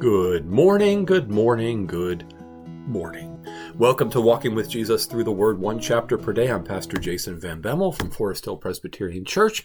Good 0.00 0.46
morning, 0.46 1.04
good 1.04 1.30
morning, 1.30 1.86
good 1.86 2.32
morning. 2.88 3.46
Welcome 3.76 4.08
to 4.12 4.20
Walking 4.22 4.54
with 4.54 4.70
Jesus 4.70 5.04
through 5.04 5.24
the 5.24 5.30
Word, 5.30 5.60
one 5.60 5.78
chapter 5.78 6.16
per 6.16 6.32
day. 6.32 6.50
I'm 6.50 6.64
Pastor 6.64 6.96
Jason 6.96 7.38
Van 7.38 7.60
Bemmel 7.60 7.94
from 7.94 8.10
Forest 8.10 8.46
Hill 8.46 8.56
Presbyterian 8.56 9.26
Church. 9.26 9.62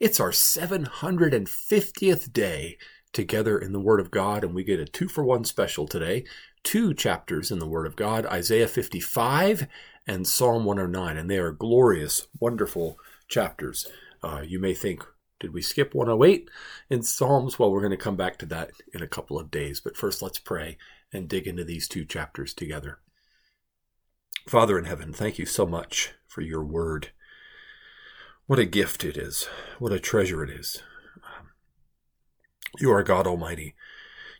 It's 0.00 0.20
our 0.20 0.30
750th 0.30 2.32
day 2.32 2.78
together 3.12 3.58
in 3.58 3.72
the 3.72 3.80
Word 3.80 4.00
of 4.00 4.10
God, 4.10 4.42
and 4.42 4.54
we 4.54 4.64
get 4.64 4.80
a 4.80 4.86
two 4.86 5.06
for 5.06 5.22
one 5.22 5.44
special 5.44 5.86
today. 5.86 6.24
Two 6.62 6.94
chapters 6.94 7.50
in 7.50 7.58
the 7.58 7.68
Word 7.68 7.86
of 7.86 7.94
God, 7.94 8.24
Isaiah 8.24 8.68
55 8.68 9.66
and 10.06 10.26
Psalm 10.26 10.64
109, 10.64 11.18
and 11.18 11.30
they 11.30 11.36
are 11.36 11.52
glorious, 11.52 12.26
wonderful 12.40 12.96
chapters. 13.28 13.86
Uh, 14.22 14.40
you 14.46 14.58
may 14.58 14.72
think, 14.72 15.04
did 15.44 15.52
we 15.52 15.60
skip 15.60 15.94
108 15.94 16.48
in 16.88 17.02
Psalms? 17.02 17.58
Well, 17.58 17.70
we're 17.70 17.82
going 17.82 17.90
to 17.90 17.98
come 17.98 18.16
back 18.16 18.38
to 18.38 18.46
that 18.46 18.70
in 18.94 19.02
a 19.02 19.06
couple 19.06 19.38
of 19.38 19.50
days. 19.50 19.78
But 19.78 19.94
first, 19.94 20.22
let's 20.22 20.38
pray 20.38 20.78
and 21.12 21.28
dig 21.28 21.46
into 21.46 21.64
these 21.64 21.86
two 21.86 22.06
chapters 22.06 22.54
together. 22.54 22.98
Father 24.48 24.78
in 24.78 24.86
heaven, 24.86 25.12
thank 25.12 25.38
you 25.38 25.44
so 25.44 25.66
much 25.66 26.14
for 26.26 26.40
your 26.40 26.64
word. 26.64 27.10
What 28.46 28.58
a 28.58 28.64
gift 28.64 29.04
it 29.04 29.18
is. 29.18 29.46
What 29.78 29.92
a 29.92 30.00
treasure 30.00 30.42
it 30.42 30.48
is. 30.48 30.82
You 32.78 32.90
are 32.90 33.02
God 33.02 33.26
Almighty. 33.26 33.74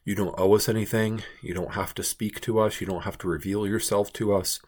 You 0.05 0.14
don't 0.14 0.34
owe 0.38 0.55
us 0.55 0.70
anything. 0.70 1.22
You 1.42 1.52
don't 1.52 1.74
have 1.74 1.94
to 1.96 2.02
speak 2.02 2.41
to 2.42 2.58
us. 2.60 2.80
You 2.80 2.86
don't 2.86 3.05
have 3.05 3.18
to 3.18 3.28
reveal 3.28 3.66
yourself 3.66 4.10
to 4.14 4.34
us. 4.34 4.58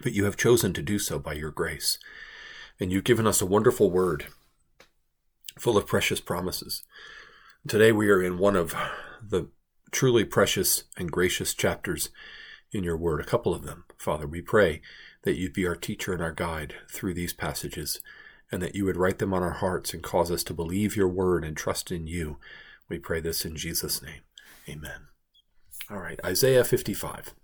But 0.00 0.12
you 0.12 0.24
have 0.24 0.36
chosen 0.36 0.72
to 0.74 0.82
do 0.82 1.00
so 1.00 1.18
by 1.18 1.32
your 1.32 1.50
grace. 1.50 1.98
And 2.78 2.92
you've 2.92 3.02
given 3.02 3.26
us 3.26 3.42
a 3.42 3.46
wonderful 3.46 3.90
word 3.90 4.28
full 5.60 5.76
of 5.76 5.86
precious 5.86 6.20
promises. 6.20 6.82
Today 7.68 7.92
we 7.92 8.08
are 8.08 8.22
in 8.22 8.38
one 8.38 8.56
of 8.56 8.74
the 9.22 9.50
truly 9.90 10.24
precious 10.24 10.84
and 10.96 11.12
gracious 11.12 11.52
chapters 11.52 12.08
in 12.72 12.82
your 12.82 12.96
word, 12.96 13.20
a 13.20 13.24
couple 13.24 13.54
of 13.54 13.64
them. 13.64 13.84
Father, 13.98 14.26
we 14.26 14.40
pray 14.40 14.80
that 15.22 15.36
you'd 15.36 15.52
be 15.52 15.66
our 15.66 15.76
teacher 15.76 16.14
and 16.14 16.22
our 16.22 16.32
guide 16.32 16.76
through 16.90 17.12
these 17.12 17.34
passages, 17.34 18.00
and 18.50 18.62
that 18.62 18.74
you 18.74 18.86
would 18.86 18.96
write 18.96 19.18
them 19.18 19.34
on 19.34 19.42
our 19.42 19.50
hearts 19.50 19.92
and 19.92 20.02
cause 20.02 20.30
us 20.30 20.42
to 20.44 20.54
believe 20.54 20.96
your 20.96 21.08
word 21.08 21.44
and 21.44 21.56
trust 21.56 21.92
in 21.92 22.06
you. 22.06 22.38
We 22.88 22.98
pray 22.98 23.20
this 23.20 23.44
in 23.44 23.56
Jesus' 23.56 24.02
name. 24.02 24.22
Amen. 24.68 25.08
All 25.90 25.98
right, 25.98 26.20
Isaiah 26.24 26.64
55. 26.64 27.34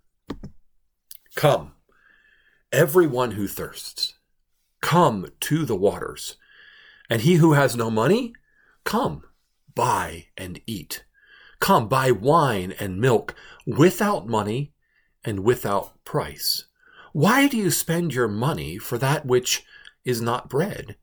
Come, 1.35 1.73
everyone 2.73 3.33
who 3.33 3.47
thirsts, 3.47 4.15
come 4.81 5.27
to 5.41 5.67
the 5.67 5.77
waters. 5.77 6.37
And 7.09 7.23
he 7.23 7.35
who 7.35 7.53
has 7.53 7.77
no 7.77 7.91
money, 7.91 8.33
come, 8.85 9.23
buy 9.75 10.27
and 10.37 10.61
eat. 10.67 11.05
Come, 11.61 11.89
buy 11.89 12.11
wine 12.11 12.75
and 12.79 13.01
milk 13.01 13.35
without 13.67 14.29
money 14.29 14.73
and 15.25 15.41
without 15.41 16.05
price. 16.05 16.65
Why 17.13 17.49
do 17.49 17.57
you 17.57 17.71
spend 17.71 18.13
your 18.13 18.29
money 18.29 18.79
for 18.79 18.99
that 18.99 19.25
which 19.25 19.65
is 20.05 20.21
not 20.21 20.51
bread, 20.51 20.97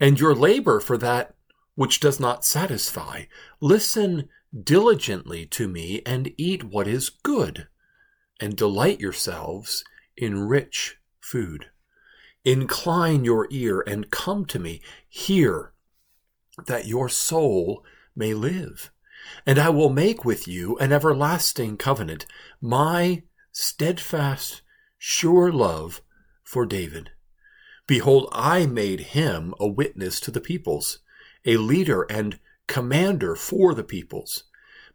and 0.00 0.18
your 0.18 0.34
labor 0.34 0.80
for 0.80 0.96
that 0.98 1.34
which 1.74 2.00
does 2.00 2.18
not 2.18 2.44
satisfy? 2.44 3.24
Listen 3.60 4.28
diligently 4.64 5.44
to 5.46 5.68
me 5.68 6.02
and 6.06 6.32
eat 6.38 6.64
what 6.64 6.88
is 6.88 7.10
good, 7.10 7.68
and 8.40 8.56
delight 8.56 8.98
yourselves 8.98 9.84
in 10.16 10.48
rich 10.48 10.96
food. 11.20 11.66
Incline 12.48 13.26
your 13.26 13.46
ear 13.50 13.84
and 13.86 14.10
come 14.10 14.46
to 14.46 14.58
me. 14.58 14.80
Hear 15.06 15.74
that 16.64 16.86
your 16.86 17.10
soul 17.10 17.84
may 18.16 18.32
live. 18.32 18.90
And 19.44 19.58
I 19.58 19.68
will 19.68 19.90
make 19.90 20.24
with 20.24 20.48
you 20.48 20.74
an 20.78 20.90
everlasting 20.90 21.76
covenant, 21.76 22.24
my 22.58 23.24
steadfast, 23.52 24.62
sure 24.96 25.52
love 25.52 26.00
for 26.42 26.64
David. 26.64 27.10
Behold, 27.86 28.30
I 28.32 28.64
made 28.64 29.00
him 29.00 29.52
a 29.60 29.68
witness 29.68 30.18
to 30.20 30.30
the 30.30 30.40
peoples, 30.40 31.00
a 31.44 31.58
leader 31.58 32.06
and 32.08 32.40
commander 32.66 33.36
for 33.36 33.74
the 33.74 33.84
peoples. 33.84 34.44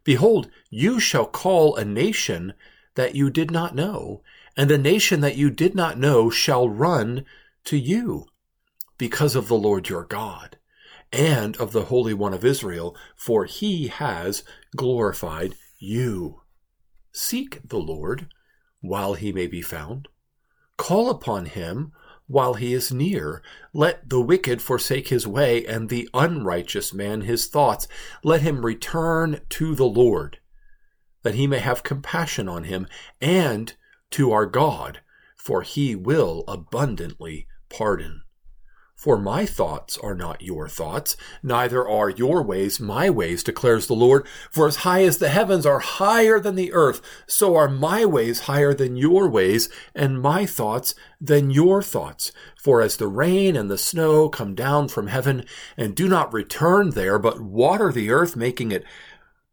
Behold, 0.02 0.50
you 0.70 0.98
shall 0.98 1.24
call 1.24 1.76
a 1.76 1.84
nation 1.84 2.54
that 2.96 3.14
you 3.14 3.30
did 3.30 3.52
not 3.52 3.76
know, 3.76 4.24
and 4.56 4.72
a 4.72 4.78
nation 4.78 5.20
that 5.20 5.36
you 5.36 5.50
did 5.50 5.76
not 5.76 5.96
know 5.96 6.30
shall 6.30 6.68
run 6.68 7.24
to 7.64 7.76
you 7.76 8.26
because 8.98 9.34
of 9.34 9.48
the 9.48 9.56
Lord 9.56 9.88
your 9.88 10.04
God 10.04 10.58
and 11.12 11.56
of 11.58 11.72
the 11.72 11.84
Holy 11.84 12.12
One 12.12 12.34
of 12.34 12.44
Israel, 12.44 12.96
for 13.16 13.44
he 13.44 13.88
has 13.88 14.42
glorified 14.76 15.54
you. 15.78 16.42
Seek 17.12 17.60
the 17.68 17.78
Lord 17.78 18.28
while 18.80 19.14
he 19.14 19.32
may 19.32 19.46
be 19.46 19.62
found. 19.62 20.08
Call 20.76 21.08
upon 21.10 21.46
him 21.46 21.92
while 22.26 22.54
he 22.54 22.72
is 22.72 22.92
near. 22.92 23.42
Let 23.72 24.08
the 24.08 24.20
wicked 24.20 24.60
forsake 24.60 25.08
his 25.08 25.26
way, 25.26 25.64
and 25.64 25.88
the 25.88 26.08
unrighteous 26.12 26.92
man 26.92 27.20
his 27.20 27.46
thoughts. 27.46 27.86
Let 28.24 28.40
him 28.40 28.64
return 28.64 29.40
to 29.50 29.74
the 29.74 29.86
Lord, 29.86 30.38
that 31.22 31.34
he 31.34 31.46
may 31.46 31.58
have 31.60 31.82
compassion 31.82 32.48
on 32.48 32.64
him, 32.64 32.88
and 33.20 33.74
to 34.10 34.32
our 34.32 34.46
God, 34.46 35.00
for 35.36 35.62
he 35.62 35.94
will 35.94 36.44
abundantly 36.48 37.46
pardon. 37.76 38.22
For 38.94 39.18
my 39.18 39.44
thoughts 39.44 39.98
are 39.98 40.14
not 40.14 40.40
your 40.40 40.68
thoughts, 40.68 41.16
neither 41.42 41.86
are 41.86 42.08
your 42.08 42.42
ways 42.42 42.78
my 42.78 43.10
ways, 43.10 43.42
declares 43.42 43.88
the 43.88 43.94
Lord. 43.94 44.26
For 44.52 44.68
as 44.68 44.76
high 44.76 45.02
as 45.02 45.18
the 45.18 45.28
heavens 45.28 45.66
are 45.66 45.80
higher 45.80 46.38
than 46.38 46.54
the 46.54 46.72
earth, 46.72 47.00
so 47.26 47.56
are 47.56 47.68
my 47.68 48.06
ways 48.06 48.40
higher 48.42 48.72
than 48.72 48.96
your 48.96 49.28
ways, 49.28 49.68
and 49.94 50.22
my 50.22 50.46
thoughts 50.46 50.94
than 51.20 51.50
your 51.50 51.82
thoughts. 51.82 52.30
For 52.62 52.80
as 52.80 52.96
the 52.96 53.08
rain 53.08 53.56
and 53.56 53.68
the 53.68 53.76
snow 53.76 54.28
come 54.28 54.54
down 54.54 54.88
from 54.88 55.08
heaven, 55.08 55.44
and 55.76 55.96
do 55.96 56.08
not 56.08 56.32
return 56.32 56.90
there, 56.90 57.18
but 57.18 57.40
water 57.40 57.90
the 57.90 58.10
earth, 58.10 58.36
making 58.36 58.70
it 58.70 58.84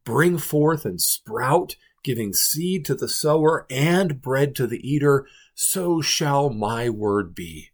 bring 0.06 0.38
forth 0.38 0.86
and 0.86 1.02
sprout, 1.02 1.76
giving 2.04 2.34
seed 2.34 2.86
to 2.86 2.94
the 2.94 3.10
sower 3.10 3.66
and 3.72 4.22
bread 4.22 4.56
to 4.56 4.68
the 4.68 4.88
eater, 4.88 5.26
so 5.56 6.00
shall 6.00 6.52
my 6.52 6.90
word 6.90 7.34
be 7.34 7.72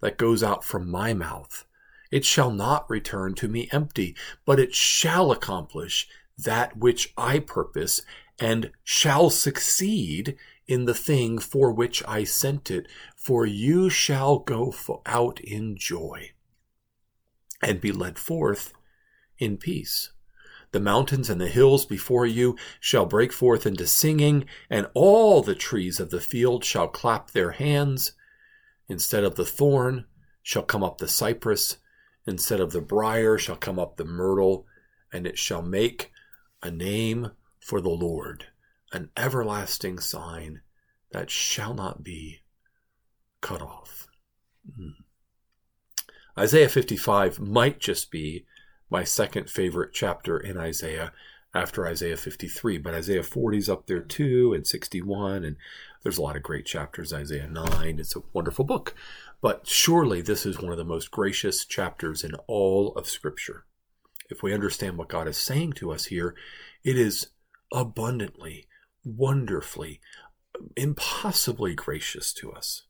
that 0.00 0.18
goes 0.18 0.42
out 0.42 0.64
from 0.64 0.90
my 0.90 1.14
mouth. 1.14 1.64
It 2.10 2.24
shall 2.24 2.50
not 2.50 2.88
return 2.88 3.34
to 3.34 3.48
me 3.48 3.68
empty, 3.72 4.14
but 4.44 4.60
it 4.60 4.74
shall 4.74 5.32
accomplish 5.32 6.08
that 6.38 6.76
which 6.76 7.12
I 7.16 7.38
purpose 7.38 8.02
and 8.38 8.70
shall 8.84 9.30
succeed 9.30 10.36
in 10.66 10.84
the 10.84 10.94
thing 10.94 11.38
for 11.38 11.72
which 11.72 12.02
I 12.06 12.24
sent 12.24 12.70
it. 12.70 12.86
For 13.14 13.46
you 13.46 13.90
shall 13.90 14.38
go 14.38 14.74
out 15.04 15.40
in 15.40 15.76
joy 15.76 16.32
and 17.62 17.80
be 17.80 17.90
led 17.90 18.18
forth 18.18 18.72
in 19.38 19.56
peace. 19.56 20.10
The 20.72 20.80
mountains 20.80 21.30
and 21.30 21.40
the 21.40 21.48
hills 21.48 21.86
before 21.86 22.26
you 22.26 22.56
shall 22.80 23.06
break 23.06 23.32
forth 23.32 23.66
into 23.66 23.86
singing, 23.86 24.44
and 24.68 24.88
all 24.94 25.42
the 25.42 25.54
trees 25.54 25.98
of 25.98 26.10
the 26.10 26.20
field 26.20 26.64
shall 26.64 26.88
clap 26.88 27.30
their 27.30 27.52
hands. 27.52 28.12
Instead 28.88 29.24
of 29.24 29.34
the 29.34 29.44
thorn 29.44 30.04
shall 30.42 30.62
come 30.62 30.82
up 30.84 30.98
the 30.98 31.08
cypress, 31.08 31.78
instead 32.26 32.60
of 32.60 32.72
the 32.72 32.80
brier 32.80 33.38
shall 33.38 33.56
come 33.56 33.78
up 33.78 33.96
the 33.96 34.04
myrtle, 34.04 34.66
and 35.12 35.26
it 35.26 35.38
shall 35.38 35.62
make 35.62 36.12
a 36.62 36.70
name 36.70 37.30
for 37.60 37.80
the 37.80 37.88
Lord, 37.88 38.46
an 38.92 39.10
everlasting 39.16 39.98
sign 39.98 40.60
that 41.12 41.30
shall 41.30 41.74
not 41.74 42.02
be 42.02 42.40
cut 43.40 43.62
off. 43.62 44.06
Hmm. 44.76 44.90
Isaiah 46.38 46.68
55 46.68 47.40
might 47.40 47.80
just 47.80 48.10
be 48.10 48.44
my 48.90 49.04
second 49.04 49.50
favorite 49.50 49.92
chapter 49.92 50.38
in 50.38 50.56
Isaiah 50.56 51.12
after 51.56 51.86
Isaiah 51.86 52.16
53, 52.16 52.78
but 52.78 52.94
Isaiah 52.94 53.22
40 53.22 53.58
is 53.58 53.68
up 53.68 53.86
there 53.86 54.00
too, 54.00 54.52
and 54.52 54.66
61, 54.66 55.44
and 55.44 55.56
there's 56.02 56.18
a 56.18 56.22
lot 56.22 56.36
of 56.36 56.42
great 56.42 56.66
chapters. 56.66 57.12
Isaiah 57.12 57.48
9, 57.48 57.98
it's 57.98 58.14
a 58.14 58.22
wonderful 58.32 58.64
book. 58.64 58.94
But 59.40 59.66
surely 59.66 60.20
this 60.20 60.46
is 60.46 60.60
one 60.60 60.72
of 60.72 60.78
the 60.78 60.84
most 60.84 61.10
gracious 61.10 61.64
chapters 61.64 62.22
in 62.22 62.34
all 62.46 62.92
of 62.92 63.08
Scripture. 63.08 63.64
If 64.28 64.42
we 64.42 64.52
understand 64.52 64.98
what 64.98 65.08
God 65.08 65.28
is 65.28 65.38
saying 65.38 65.72
to 65.74 65.92
us 65.92 66.06
here, 66.06 66.34
it 66.84 66.98
is 66.98 67.28
abundantly, 67.72 68.66
wonderfully, 69.04 70.00
impossibly 70.76 71.74
gracious 71.74 72.32
to 72.34 72.52
us. 72.52 72.82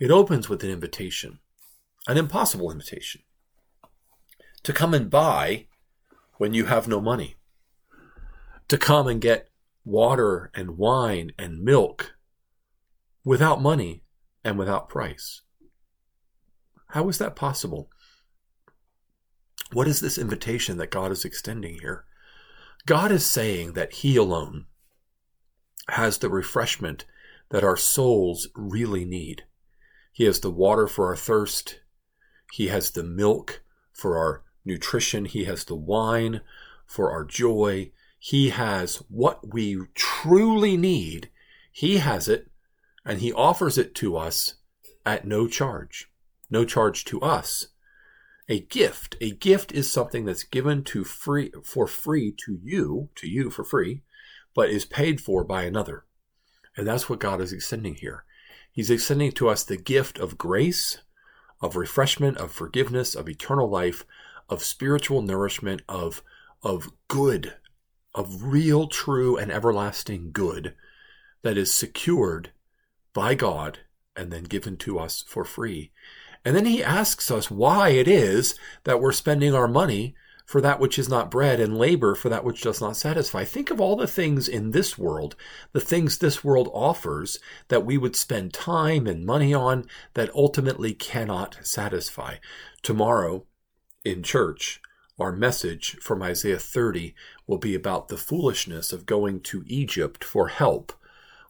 It 0.00 0.10
opens 0.10 0.48
with 0.48 0.64
an 0.64 0.70
invitation, 0.70 1.38
an 2.08 2.16
impossible 2.16 2.70
invitation, 2.70 3.22
to 4.62 4.72
come 4.72 4.94
and 4.94 5.08
buy 5.10 5.66
when 6.38 6.54
you 6.54 6.66
have 6.66 6.88
no 6.88 7.00
money, 7.00 7.36
to 8.68 8.78
come 8.78 9.06
and 9.06 9.20
get 9.20 9.50
water 9.84 10.50
and 10.54 10.78
wine 10.78 11.32
and 11.38 11.62
milk 11.62 12.14
without 13.24 13.60
money 13.60 14.02
and 14.44 14.58
without 14.58 14.88
price. 14.88 15.42
How 16.88 17.08
is 17.08 17.18
that 17.18 17.36
possible? 17.36 17.90
What 19.72 19.88
is 19.88 20.00
this 20.00 20.18
invitation 20.18 20.76
that 20.76 20.90
God 20.90 21.10
is 21.10 21.24
extending 21.24 21.78
here? 21.80 22.04
God 22.84 23.10
is 23.10 23.24
saying 23.24 23.72
that 23.72 23.94
He 23.94 24.16
alone 24.16 24.66
has 25.88 26.18
the 26.18 26.28
refreshment 26.28 27.06
that 27.50 27.64
our 27.64 27.76
souls 27.76 28.48
really 28.54 29.04
need. 29.04 29.44
He 30.12 30.24
has 30.24 30.40
the 30.40 30.50
water 30.50 30.86
for 30.86 31.06
our 31.06 31.16
thirst. 31.16 31.80
He 32.52 32.68
has 32.68 32.90
the 32.90 33.02
milk 33.02 33.62
for 33.92 34.18
our 34.18 34.42
nutrition. 34.64 35.24
He 35.24 35.44
has 35.44 35.64
the 35.64 35.76
wine 35.76 36.42
for 36.86 37.10
our 37.10 37.24
joy. 37.24 37.92
He 38.24 38.50
has 38.50 39.02
what 39.08 39.52
we 39.52 39.78
truly 39.96 40.76
need. 40.76 41.28
He 41.72 41.96
has 41.96 42.28
it 42.28 42.52
and 43.04 43.18
he 43.18 43.32
offers 43.32 43.76
it 43.76 43.96
to 43.96 44.16
us 44.16 44.54
at 45.04 45.26
no 45.26 45.48
charge. 45.48 46.08
No 46.48 46.64
charge 46.64 47.04
to 47.06 47.20
us. 47.20 47.66
A 48.48 48.60
gift. 48.60 49.16
A 49.20 49.32
gift 49.32 49.72
is 49.72 49.90
something 49.90 50.24
that's 50.24 50.44
given 50.44 50.84
to 50.84 51.02
free 51.02 51.50
for 51.64 51.88
free 51.88 52.32
to 52.46 52.60
you, 52.62 53.08
to 53.16 53.26
you 53.26 53.50
for 53.50 53.64
free, 53.64 54.02
but 54.54 54.70
is 54.70 54.84
paid 54.84 55.20
for 55.20 55.42
by 55.42 55.64
another. 55.64 56.04
And 56.76 56.86
that's 56.86 57.10
what 57.10 57.18
God 57.18 57.40
is 57.40 57.52
extending 57.52 57.96
here. 57.96 58.22
He's 58.70 58.88
extending 58.88 59.32
to 59.32 59.48
us 59.48 59.64
the 59.64 59.76
gift 59.76 60.20
of 60.20 60.38
grace, 60.38 60.98
of 61.60 61.74
refreshment, 61.74 62.36
of 62.36 62.52
forgiveness, 62.52 63.16
of 63.16 63.28
eternal 63.28 63.68
life, 63.68 64.04
of 64.48 64.62
spiritual 64.62 65.22
nourishment, 65.22 65.82
of, 65.88 66.22
of 66.62 66.92
good, 67.08 67.54
of 68.14 68.42
real, 68.42 68.86
true, 68.88 69.36
and 69.36 69.50
everlasting 69.50 70.30
good 70.32 70.74
that 71.42 71.56
is 71.56 71.74
secured 71.74 72.52
by 73.12 73.34
God 73.34 73.80
and 74.16 74.30
then 74.30 74.44
given 74.44 74.76
to 74.78 74.98
us 74.98 75.24
for 75.26 75.44
free. 75.44 75.90
And 76.44 76.56
then 76.56 76.66
he 76.66 76.82
asks 76.82 77.30
us 77.30 77.50
why 77.50 77.90
it 77.90 78.08
is 78.08 78.58
that 78.84 79.00
we're 79.00 79.12
spending 79.12 79.54
our 79.54 79.68
money 79.68 80.14
for 80.44 80.60
that 80.60 80.80
which 80.80 80.98
is 80.98 81.08
not 81.08 81.30
bread 81.30 81.60
and 81.60 81.78
labor 81.78 82.14
for 82.14 82.28
that 82.28 82.44
which 82.44 82.62
does 82.62 82.80
not 82.80 82.96
satisfy. 82.96 83.44
Think 83.44 83.70
of 83.70 83.80
all 83.80 83.96
the 83.96 84.06
things 84.06 84.48
in 84.48 84.72
this 84.72 84.98
world, 84.98 85.36
the 85.72 85.80
things 85.80 86.18
this 86.18 86.44
world 86.44 86.68
offers 86.74 87.38
that 87.68 87.86
we 87.86 87.96
would 87.96 88.16
spend 88.16 88.52
time 88.52 89.06
and 89.06 89.24
money 89.24 89.54
on 89.54 89.86
that 90.14 90.34
ultimately 90.34 90.92
cannot 90.92 91.58
satisfy. 91.62 92.36
Tomorrow 92.82 93.46
in 94.04 94.22
church, 94.22 94.80
our 95.18 95.32
message 95.32 95.96
from 96.00 96.22
Isaiah 96.22 96.58
30 96.58 97.14
will 97.46 97.58
be 97.58 97.74
about 97.74 98.08
the 98.08 98.16
foolishness 98.16 98.92
of 98.92 99.06
going 99.06 99.40
to 99.40 99.64
Egypt 99.66 100.24
for 100.24 100.48
help 100.48 100.92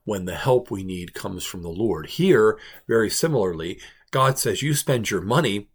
when 0.05 0.25
the 0.25 0.35
help 0.35 0.71
we 0.71 0.83
need 0.83 1.15
comes 1.15 1.45
from 1.45 1.63
the 1.63 1.69
Lord. 1.69 2.07
Here, 2.07 2.59
very 2.89 3.09
similarly, 3.09 3.81
God 4.11 4.39
says 4.39 4.63
you 4.63 4.75
spend 4.75 5.11
your 5.11 5.21
money 5.21 5.69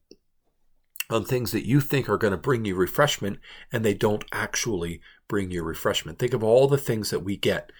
on 1.09 1.23
things 1.23 1.51
that 1.51 1.65
you 1.65 1.79
think 1.79 2.09
are 2.09 2.17
going 2.17 2.31
to 2.31 2.37
bring 2.37 2.65
you 2.65 2.75
refreshment 2.75 3.39
and 3.71 3.83
they 3.83 3.93
don't 3.93 4.25
actually 4.31 5.01
bring 5.27 5.51
you 5.51 5.63
refreshment. 5.63 6.19
Think 6.19 6.33
of 6.33 6.43
all 6.43 6.67
the 6.67 6.77
things 6.77 7.09
that 7.09 7.23
we 7.23 7.37
get 7.37 7.71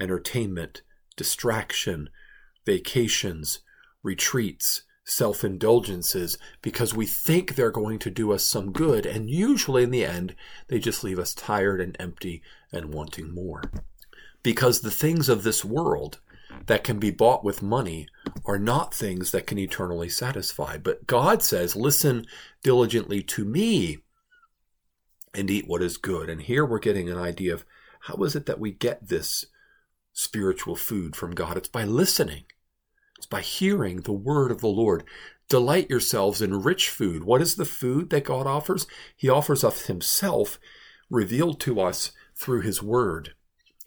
entertainment, 0.00 0.82
distraction, 1.16 2.08
vacations, 2.64 3.60
retreats, 4.02 4.82
self 5.06 5.44
indulgences 5.44 6.36
because 6.60 6.92
we 6.92 7.06
think 7.06 7.54
they're 7.54 7.70
going 7.70 7.98
to 8.00 8.10
do 8.10 8.32
us 8.32 8.44
some 8.44 8.72
good, 8.72 9.06
and 9.06 9.30
usually 9.30 9.84
in 9.84 9.90
the 9.90 10.04
end, 10.04 10.34
they 10.68 10.78
just 10.78 11.02
leave 11.02 11.18
us 11.18 11.32
tired 11.32 11.80
and 11.80 11.96
empty 11.98 12.42
and 12.72 12.92
wanting 12.92 13.34
more 13.34 13.62
because 14.46 14.80
the 14.80 14.92
things 14.92 15.28
of 15.28 15.42
this 15.42 15.64
world 15.64 16.20
that 16.66 16.84
can 16.84 17.00
be 17.00 17.10
bought 17.10 17.42
with 17.42 17.62
money 17.62 18.06
are 18.44 18.60
not 18.60 18.94
things 18.94 19.32
that 19.32 19.44
can 19.44 19.58
eternally 19.58 20.08
satisfy. 20.08 20.78
But 20.78 21.04
God 21.06 21.42
says, 21.42 21.74
listen 21.74 22.26
diligently 22.62 23.22
to 23.24 23.44
me 23.44 23.98
and 25.34 25.50
eat 25.50 25.66
what 25.66 25.82
is 25.82 25.96
good. 25.96 26.28
And 26.28 26.42
here 26.42 26.64
we're 26.64 26.78
getting 26.78 27.10
an 27.10 27.18
idea 27.18 27.54
of 27.54 27.64
how 28.02 28.22
is 28.22 28.36
it 28.36 28.46
that 28.46 28.60
we 28.60 28.70
get 28.70 29.08
this 29.08 29.46
spiritual 30.12 30.76
food 30.76 31.16
from 31.16 31.32
God? 31.34 31.56
It's 31.56 31.68
by 31.68 31.82
listening. 31.82 32.44
It's 33.16 33.26
by 33.26 33.40
hearing 33.40 34.02
the 34.02 34.12
word 34.12 34.50
of 34.50 34.60
the 34.60 34.68
Lord. 34.68 35.04
Delight 35.48 35.88
yourselves 35.88 36.42
in 36.42 36.62
rich 36.62 36.88
food. 36.90 37.24
What 37.24 37.40
is 37.40 37.54
the 37.54 37.64
food 37.64 38.10
that 38.10 38.24
God 38.24 38.46
offers? 38.46 38.86
He 39.16 39.28
offers 39.28 39.62
us 39.62 39.86
Himself 39.86 40.58
revealed 41.08 41.60
to 41.60 41.80
us 41.80 42.12
through 42.34 42.62
His 42.62 42.82
word. 42.82 43.34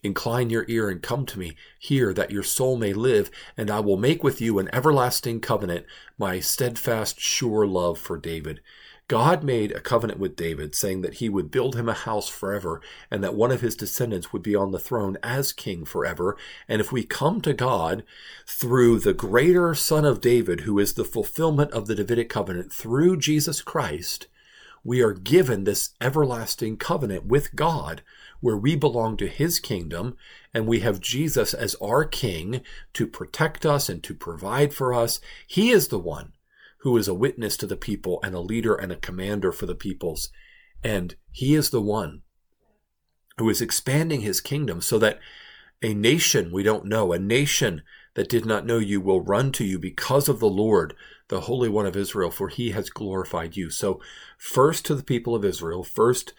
Incline 0.04 0.50
your 0.50 0.66
ear 0.70 0.90
and 0.90 1.02
come 1.02 1.26
to 1.26 1.40
me. 1.40 1.56
Hear 1.78 2.14
that 2.14 2.32
your 2.32 2.44
soul 2.44 2.78
may 2.78 2.94
live, 2.94 3.30
and 3.58 3.70
I 3.70 3.82
will 3.82 3.98
make 3.98 4.24
with 4.24 4.40
you 4.40 4.58
an 4.60 4.70
everlasting 4.72 5.42
covenant, 5.42 5.86
my 6.18 6.40
steadfast, 6.40 7.20
sure 7.20 7.68
love 7.68 7.98
for 8.00 8.18
David. 8.18 8.62
God 9.10 9.44
made 9.44 9.72
a 9.72 9.80
covenant 9.80 10.20
with 10.20 10.36
David, 10.36 10.76
saying 10.76 11.02
that 11.02 11.16
he 11.16 11.30
would 11.30 11.50
build 11.50 11.76
him 11.76 11.90
a 11.90 11.94
house 11.94 12.30
forever, 12.30 12.80
and 13.10 13.24
that 13.24 13.34
one 13.34 13.52
of 13.52 13.62
his 13.62 13.76
descendants 13.76 14.32
would 14.32 14.44
be 14.44 14.56
on 14.56 14.72
the 14.72 14.78
throne 14.78 15.18
as 15.24 15.52
king 15.52 15.84
forever. 15.84 16.38
And 16.68 16.80
if 16.80 16.92
we 16.92 17.04
come 17.06 17.42
to 17.42 17.52
God 17.52 18.04
through 18.46 19.00
the 19.00 19.16
greater 19.16 19.74
Son 19.74 20.06
of 20.06 20.22
David, 20.22 20.60
who 20.60 20.78
is 20.78 20.94
the 20.94 21.04
fulfillment 21.04 21.72
of 21.72 21.88
the 21.88 21.96
Davidic 21.96 22.30
covenant, 22.30 22.72
through 22.72 23.18
Jesus 23.18 23.64
Christ, 23.64 24.28
we 24.84 25.02
are 25.02 25.14
given 25.14 25.64
this 25.64 25.96
everlasting 26.00 26.78
covenant 26.78 27.26
with 27.26 27.56
God 27.56 28.04
where 28.42 28.58
we 28.58 28.76
belong 28.76 29.18
to 29.18 29.28
his 29.28 29.60
kingdom 29.60 30.18
and 30.54 30.68
we 30.68 30.82
have 30.82 31.00
Jesus 31.00 31.56
as 31.56 31.74
our 31.82 32.06
king 32.06 32.62
to 32.94 33.08
protect 33.08 33.66
us 33.66 33.90
and 33.90 34.04
to 34.04 34.14
provide 34.14 34.72
for 34.72 34.94
us. 34.94 35.20
He 35.48 35.72
is 35.72 35.88
the 35.88 35.98
one 35.98 36.34
who 36.80 36.96
is 36.98 37.08
a 37.08 37.14
witness 37.14 37.58
to 37.58 37.68
the 37.68 37.78
people 37.78 38.20
and 38.24 38.34
a 38.34 38.40
leader 38.40 38.76
and 38.76 38.92
a 38.92 38.98
commander 38.98 39.52
for 39.52 39.66
the 39.66 39.76
peoples. 39.76 40.30
And 40.84 41.16
he 41.32 41.56
is 41.56 41.70
the 41.70 41.82
one 41.82 42.22
who 43.38 43.50
is 43.50 43.62
expanding 43.62 44.22
his 44.22 44.42
kingdom 44.42 44.82
so 44.82 44.98
that 45.00 45.20
a 45.82 45.94
nation 45.94 46.52
we 46.52 46.64
don't 46.64 46.86
know, 46.86 47.14
a 47.14 47.20
nation 47.20 47.84
that 48.16 48.30
did 48.30 48.46
not 48.46 48.66
know 48.66 48.80
you 48.80 49.00
will 49.00 49.22
run 49.22 49.52
to 49.54 49.64
you 49.64 49.80
because 49.80 50.28
of 50.28 50.40
the 50.40 50.50
Lord, 50.50 50.94
the 51.30 51.42
Holy 51.42 51.70
One 51.70 51.86
of 51.86 51.96
Israel, 51.96 52.32
for 52.32 52.50
he 52.50 52.72
has 52.72 52.90
glorified 52.90 53.56
you. 53.56 53.70
So, 53.70 54.02
first 54.38 54.86
to 54.86 54.96
the 54.96 55.04
people 55.04 55.36
of 55.36 55.46
Israel, 55.46 55.84
first 55.84 56.34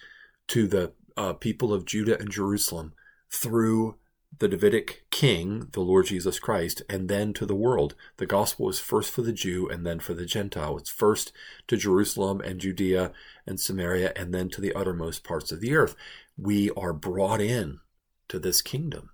to 0.49 0.67
the 0.67 0.93
uh, 1.17 1.33
people 1.35 1.73
of 1.73 1.87
Judah 1.87 2.19
and 2.19 2.31
Jerusalem 2.31 2.93
through 3.31 3.97
the 4.39 4.49
Davidic 4.49 5.05
king, 5.11 5.69
the 5.73 5.81
Lord 5.81 6.07
Jesus 6.07 6.39
Christ, 6.39 6.83
and 6.89 7.09
then 7.09 7.33
to 7.35 7.45
the 7.45 7.55
world. 7.55 7.95
The 8.17 8.27
gospel 8.27 8.69
is 8.69 8.79
first 8.79 9.11
for 9.11 9.23
the 9.23 9.33
Jew 9.33 9.69
and 9.69 9.85
then 9.85 10.01
for 10.01 10.15
the 10.15 10.25
Gentile. 10.25 10.79
It's 10.79 10.91
first 10.91 11.33
to 11.69 11.77
Jerusalem 11.77 12.41
and 12.41 12.61
Judea 12.61 13.13
and 13.47 13.61
Samaria 13.61 14.13
and 14.17 14.33
then 14.33 14.49
to 14.51 14.61
the 14.61 14.73
uttermost 14.75 15.25
parts 15.25 15.53
of 15.53 15.61
the 15.61 15.75
earth. 15.75 15.95
We 16.39 16.71
are 16.71 16.93
brought 16.93 17.41
in 17.41 17.81
to 18.29 18.39
this 18.39 18.63
kingdom. 18.63 19.11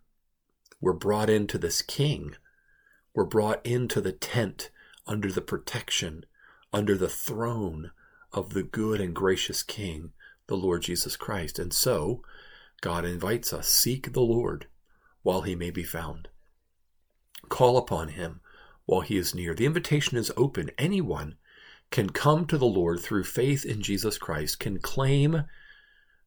We're 0.81 0.93
brought 0.93 1.31
into 1.31 1.59
this 1.59 1.83
king. 1.83 2.37
We're 3.15 3.25
brought 3.25 3.65
into 3.65 4.01
the 4.01 4.13
tent 4.13 4.71
under 5.07 5.33
the 5.33 5.41
protection, 5.41 6.25
under 6.73 6.97
the 6.97 7.09
throne 7.09 7.91
of 8.33 8.53
the 8.53 8.63
good 8.63 9.01
and 9.01 9.15
gracious 9.15 9.63
king 9.63 10.13
the 10.47 10.57
Lord 10.57 10.83
Jesus 10.83 11.17
Christ. 11.17 11.59
And 11.59 11.73
so, 11.73 12.23
God 12.81 13.05
invites 13.05 13.53
us 13.53 13.69
seek 13.69 14.13
the 14.13 14.21
Lord 14.21 14.67
while 15.27 15.43
he 15.43 15.57
may 15.57 15.71
be 15.71 15.83
found. 15.83 16.29
Call 17.49 17.77
upon 17.77 18.11
him 18.11 18.41
while 18.85 19.01
he 19.01 19.17
is 19.17 19.35
near. 19.35 19.55
The 19.55 19.67
invitation 19.67 20.17
is 20.17 20.31
open. 20.37 20.71
Anyone 20.79 21.35
can 21.91 22.11
come 22.11 22.47
to 22.47 22.57
the 22.57 22.65
Lord 22.65 23.01
through 23.01 23.25
faith 23.25 23.65
in 23.65 23.83
Jesus 23.83 24.19
Christ, 24.19 24.61
can 24.61 24.79
claim 24.79 25.43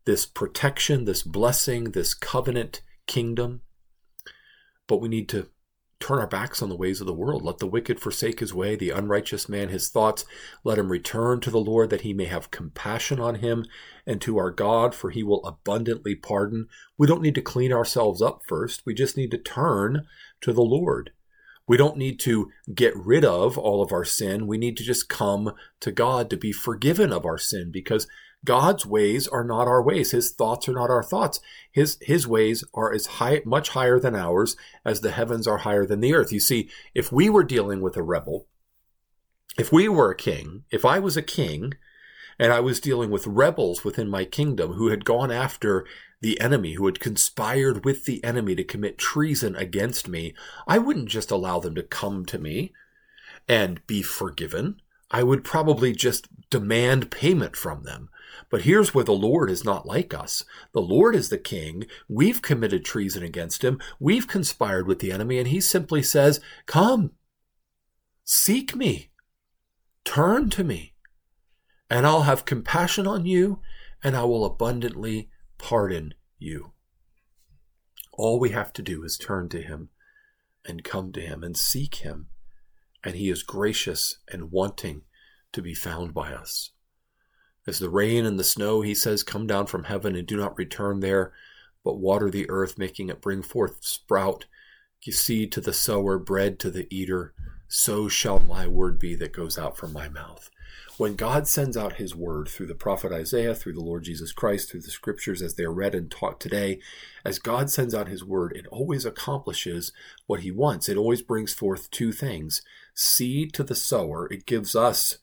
this 0.03 0.25
protection, 0.25 1.05
this 1.05 1.23
blessing, 1.23 1.91
this 1.91 2.13
covenant 2.13 2.81
kingdom. 3.07 3.61
But 4.85 4.97
we 4.97 5.07
need 5.07 5.29
to 5.29 5.47
turn 5.99 6.19
our 6.19 6.27
backs 6.27 6.61
on 6.61 6.69
the 6.69 6.75
ways 6.75 7.01
of 7.01 7.07
the 7.07 7.13
world. 7.13 7.43
Let 7.43 7.57
the 7.57 7.67
wicked 7.67 7.99
forsake 7.99 8.39
his 8.39 8.53
way, 8.53 8.75
the 8.75 8.91
unrighteous 8.91 9.49
man 9.49 9.69
his 9.69 9.89
thoughts. 9.89 10.25
Let 10.63 10.77
him 10.77 10.89
return 10.91 11.41
to 11.41 11.51
the 11.51 11.59
Lord, 11.59 11.89
that 11.89 12.01
he 12.01 12.13
may 12.13 12.25
have 12.25 12.51
compassion 12.51 13.19
on 13.19 13.35
him, 13.35 13.65
and 14.05 14.21
to 14.21 14.37
our 14.37 14.51
God, 14.51 14.95
for 14.95 15.09
he 15.09 15.23
will 15.23 15.45
abundantly 15.45 16.15
pardon. 16.15 16.67
We 16.97 17.07
don't 17.07 17.21
need 17.21 17.35
to 17.35 17.41
clean 17.41 17.73
ourselves 17.73 18.21
up 18.21 18.43
first. 18.47 18.85
We 18.85 18.93
just 18.93 19.17
need 19.17 19.31
to 19.31 19.37
turn 19.37 20.07
to 20.41 20.53
the 20.53 20.61
Lord. 20.61 21.11
We 21.67 21.77
don't 21.77 21.97
need 21.97 22.19
to 22.21 22.49
get 22.73 22.95
rid 22.95 23.23
of 23.23 23.57
all 23.57 23.83
of 23.83 23.91
our 23.91 24.05
sin. 24.05 24.47
We 24.47 24.57
need 24.57 24.75
to 24.77 24.83
just 24.83 25.07
come 25.09 25.53
to 25.81 25.91
God 25.91 26.29
to 26.29 26.37
be 26.37 26.51
forgiven 26.51 27.13
of 27.13 27.25
our 27.25 27.37
sin 27.37 27.71
because 27.71 28.07
God's 28.45 28.85
ways 28.85 29.27
are 29.27 29.43
not 29.43 29.67
our 29.67 29.81
ways. 29.81 30.11
His 30.11 30.31
thoughts 30.31 30.69
are 30.69 30.73
not 30.73 30.89
our 30.89 31.03
thoughts. 31.03 31.39
His, 31.71 31.97
his 32.01 32.25
ways 32.25 32.63
are 32.73 32.93
as 32.93 33.05
high, 33.05 33.41
much 33.45 33.69
higher 33.69 33.99
than 33.99 34.15
ours 34.15 34.55
as 34.85 35.01
the 35.01 35.11
heavens 35.11 35.47
are 35.47 35.59
higher 35.59 35.85
than 35.85 35.99
the 35.99 36.13
earth. 36.13 36.31
You 36.31 36.39
see, 36.39 36.69
if 36.95 37.11
we 37.11 37.29
were 37.29 37.43
dealing 37.43 37.81
with 37.81 37.97
a 37.97 38.03
rebel, 38.03 38.47
if 39.57 39.73
we 39.73 39.89
were 39.89 40.11
a 40.11 40.15
king, 40.15 40.63
if 40.71 40.85
I 40.85 40.99
was 40.99 41.17
a 41.17 41.21
king, 41.21 41.73
and 42.39 42.53
I 42.53 42.61
was 42.61 42.79
dealing 42.79 43.11
with 43.11 43.27
rebels 43.27 43.83
within 43.83 44.07
my 44.07 44.23
kingdom 44.23 44.73
who 44.73 44.87
had 44.87 45.03
gone 45.03 45.29
after 45.29 45.85
the 46.21 46.39
enemy, 46.39 46.73
who 46.73 46.85
had 46.85 47.01
conspired 47.01 47.83
with 47.83 48.05
the 48.05 48.23
enemy 48.23 48.55
to 48.55 48.63
commit 48.63 48.97
treason 48.97 49.55
against 49.57 50.07
me, 50.07 50.33
I 50.65 50.77
wouldn't 50.77 51.09
just 51.09 51.31
allow 51.31 51.59
them 51.59 51.75
to 51.75 51.83
come 51.83 52.25
to 52.27 52.39
me 52.39 52.71
and 53.47 53.85
be 53.87 54.01
forgiven. 54.01 54.81
I 55.11 55.23
would 55.23 55.43
probably 55.43 55.91
just 55.91 56.27
demand 56.49 57.11
payment 57.11 57.57
from 57.57 57.83
them. 57.83 58.09
But 58.49 58.63
here's 58.63 58.93
where 58.93 59.03
the 59.03 59.11
Lord 59.11 59.49
is 59.49 59.63
not 59.63 59.85
like 59.85 60.13
us. 60.13 60.43
The 60.73 60.81
Lord 60.81 61.15
is 61.15 61.29
the 61.29 61.37
king. 61.37 61.85
We've 62.07 62.41
committed 62.41 62.85
treason 62.85 63.23
against 63.23 63.63
him. 63.63 63.79
We've 63.99 64.27
conspired 64.27 64.87
with 64.87 64.99
the 64.99 65.11
enemy, 65.11 65.37
and 65.39 65.47
he 65.47 65.61
simply 65.61 66.03
says, 66.03 66.39
Come, 66.65 67.11
seek 68.23 68.75
me, 68.75 69.11
turn 70.03 70.49
to 70.51 70.63
me, 70.63 70.95
and 71.89 72.05
I'll 72.05 72.23
have 72.23 72.45
compassion 72.45 73.07
on 73.07 73.25
you, 73.25 73.61
and 74.03 74.15
I 74.15 74.23
will 74.23 74.45
abundantly 74.45 75.29
pardon 75.57 76.13
you. 76.37 76.71
All 78.13 78.39
we 78.39 78.49
have 78.49 78.73
to 78.73 78.81
do 78.81 79.03
is 79.03 79.17
turn 79.17 79.49
to 79.49 79.61
him 79.61 79.89
and 80.65 80.83
come 80.83 81.11
to 81.13 81.21
him 81.21 81.43
and 81.43 81.57
seek 81.57 81.95
him, 81.95 82.27
and 83.03 83.15
he 83.15 83.29
is 83.29 83.43
gracious 83.43 84.19
and 84.31 84.51
wanting 84.51 85.03
to 85.53 85.61
be 85.61 85.73
found 85.73 86.13
by 86.13 86.33
us. 86.33 86.71
As 87.69 87.77
the 87.77 87.87
rain 87.87 88.25
and 88.25 88.39
the 88.39 88.43
snow, 88.43 88.81
he 88.81 88.95
says, 88.95 89.21
come 89.21 89.45
down 89.45 89.67
from 89.67 89.83
heaven 89.83 90.15
and 90.15 90.25
do 90.25 90.35
not 90.35 90.57
return 90.57 91.01
there, 91.01 91.31
but 91.83 91.99
water 91.99 92.27
the 92.31 92.49
earth, 92.49 92.79
making 92.79 93.09
it 93.09 93.21
bring 93.21 93.43
forth 93.43 93.85
sprout, 93.85 94.47
seed 95.07 95.51
to 95.51 95.61
the 95.61 95.71
sower, 95.71 96.17
bread 96.17 96.57
to 96.61 96.71
the 96.71 96.87
eater. 96.89 97.35
So 97.67 98.07
shall 98.09 98.39
my 98.39 98.65
word 98.65 98.97
be 98.97 99.13
that 99.13 99.33
goes 99.33 99.59
out 99.59 99.77
from 99.77 99.93
my 99.93 100.09
mouth. 100.09 100.49
When 100.97 101.15
God 101.15 101.47
sends 101.47 101.77
out 101.77 101.97
his 101.97 102.15
word 102.15 102.47
through 102.47 102.65
the 102.65 102.73
prophet 102.73 103.11
Isaiah, 103.11 103.53
through 103.53 103.73
the 103.73 103.85
Lord 103.85 104.03
Jesus 104.03 104.31
Christ, 104.31 104.71
through 104.71 104.81
the 104.81 104.89
scriptures 104.89 105.43
as 105.43 105.53
they 105.53 105.63
are 105.63 105.71
read 105.71 105.93
and 105.93 106.09
taught 106.09 106.39
today, 106.39 106.79
as 107.23 107.37
God 107.37 107.69
sends 107.69 107.93
out 107.93 108.07
his 108.07 108.25
word, 108.25 108.51
it 108.55 108.65
always 108.71 109.05
accomplishes 109.05 109.93
what 110.25 110.39
he 110.39 110.49
wants. 110.49 110.89
It 110.89 110.97
always 110.97 111.21
brings 111.21 111.53
forth 111.53 111.91
two 111.91 112.13
things 112.13 112.63
seed 112.95 113.53
to 113.53 113.63
the 113.63 113.75
sower, 113.75 114.27
it 114.33 114.47
gives 114.47 114.75
us 114.75 115.19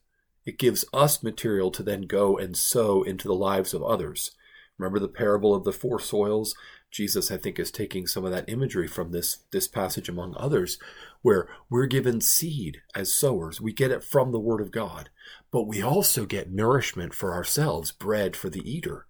it 0.47 0.59
gives 0.59 0.85
us 0.95 1.23
material 1.23 1.71
to 1.73 1.83
then 1.83 2.03
go 2.03 2.39
and 2.39 2.57
sow 2.57 3.03
into 3.03 3.29
the 3.29 3.35
lives 3.35 3.75
of 3.75 3.83
others. 3.83 4.31
Remember 4.79 5.01
the 5.01 5.09
parable 5.09 5.55
of 5.55 5.65
the 5.65 5.73
four 5.73 5.99
soils? 5.99 6.55
Jesus, 6.91 7.31
I 7.31 7.37
think, 7.37 7.59
is 7.59 7.71
taking 7.71 8.07
some 8.07 8.25
of 8.25 8.31
that 8.31 8.49
imagery 8.49 8.87
from 8.87 9.11
this, 9.11 9.41
this 9.51 9.67
passage, 9.67 10.09
among 10.09 10.35
others, 10.37 10.79
where 11.21 11.49
we're 11.69 11.87
given 11.87 12.21
seed 12.21 12.81
as 12.95 13.13
sowers. 13.13 13.61
We 13.61 13.73
get 13.73 13.91
it 13.91 14.05
from 14.05 14.31
the 14.31 14.39
Word 14.39 14.61
of 14.61 14.71
God, 14.71 15.11
but 15.51 15.67
we 15.67 15.83
also 15.83 16.25
get 16.25 16.53
nourishment 16.53 17.13
for 17.13 17.35
ourselves, 17.35 17.91
bread 17.91 18.37
for 18.37 18.49
the 18.49 18.71
eater. 18.71 19.07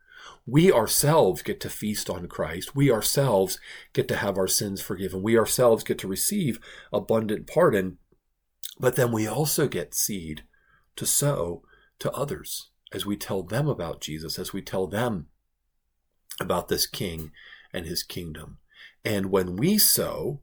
We 0.46 0.72
ourselves 0.72 1.42
get 1.42 1.60
to 1.60 1.70
feast 1.70 2.08
on 2.08 2.28
Christ. 2.28 2.74
We 2.74 2.90
ourselves 2.90 3.60
get 3.92 4.08
to 4.08 4.16
have 4.16 4.38
our 4.38 4.48
sins 4.48 4.80
forgiven. 4.80 5.22
We 5.22 5.38
ourselves 5.38 5.84
get 5.84 5.98
to 5.98 6.08
receive 6.08 6.58
abundant 6.92 7.46
pardon. 7.46 7.98
But 8.80 8.96
then 8.96 9.12
we 9.12 9.26
also 9.26 9.68
get 9.68 9.94
seed 9.94 10.44
to 10.96 11.06
sow 11.06 11.62
to 11.98 12.12
others 12.12 12.70
as 12.92 13.06
we 13.06 13.16
tell 13.16 13.42
them 13.42 13.68
about 13.68 14.00
Jesus, 14.00 14.38
as 14.38 14.52
we 14.52 14.62
tell 14.62 14.86
them 14.86 15.26
about 16.40 16.68
this 16.68 16.86
king 16.86 17.30
and 17.72 17.86
his 17.86 18.02
kingdom. 18.02 18.58
And 19.04 19.26
when 19.26 19.56
we 19.56 19.78
sow, 19.78 20.40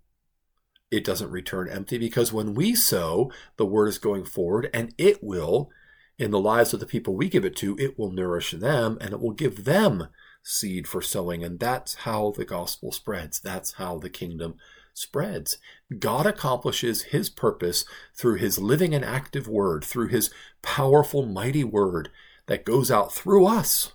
it 0.92 1.04
doesn't 1.04 1.32
return 1.32 1.70
empty 1.70 1.98
because 1.98 2.32
when 2.32 2.54
we 2.54 2.76
sow, 2.76 3.32
the 3.58 3.66
word 3.66 3.88
is 3.88 3.98
going 3.98 4.26
forward 4.26 4.70
and 4.74 4.94
it 4.98 5.24
will, 5.24 5.70
in 6.18 6.32
the 6.32 6.40
lives 6.40 6.74
of 6.74 6.80
the 6.80 6.86
people 6.86 7.16
we 7.16 7.30
give 7.30 7.46
it 7.46 7.56
to, 7.58 7.76
it 7.80 7.98
will 7.98 8.12
nourish 8.12 8.52
them 8.52 8.98
and 9.02 9.12
it 9.12 9.20
will 9.20 9.32
give 9.32 9.66
them 9.66 10.08
seed 10.44 10.88
for 10.88 11.02
sowing. 11.02 11.44
And 11.44 11.60
that's 11.60 11.96
how 11.96 12.32
the 12.32 12.46
gospel 12.46 12.92
spreads. 12.92 13.40
That's 13.40 13.74
how 13.74 13.98
the 13.98 14.10
kingdom 14.10 14.56
spreads. 14.94 15.58
God 16.00 16.26
accomplishes 16.26 17.04
his 17.04 17.30
purpose 17.30 17.86
through 18.16 18.36
his 18.36 18.60
living 18.60 18.94
and 18.94 19.04
active 19.04 19.48
word, 19.48 19.84
through 19.84 20.08
his 20.08 20.32
powerful, 20.62 21.26
mighty 21.26 21.64
word 21.64 22.10
that 22.48 22.66
goes 22.66 22.92
out 22.92 23.14
through 23.14 23.46
us 23.46 23.94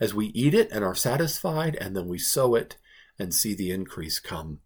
as 0.00 0.14
we 0.14 0.26
eat 0.28 0.54
it 0.54 0.70
and 0.70 0.84
are 0.84 0.94
satisfied, 0.94 1.76
and 1.80 1.96
then 1.96 2.06
we 2.06 2.18
sow 2.18 2.54
it 2.54 2.76
and 3.18 3.34
see 3.34 3.54
the 3.54 3.70
increase 3.70 4.20
come. 4.20 4.60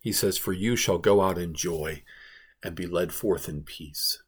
He 0.00 0.12
says, 0.12 0.36
For 0.36 0.52
you 0.52 0.74
shall 0.74 0.98
go 0.98 1.22
out 1.22 1.38
in 1.38 1.54
joy 1.54 2.02
and 2.62 2.74
be 2.74 2.86
led 2.86 3.12
forth 3.12 3.48
in 3.48 3.62
peace. 3.62 4.20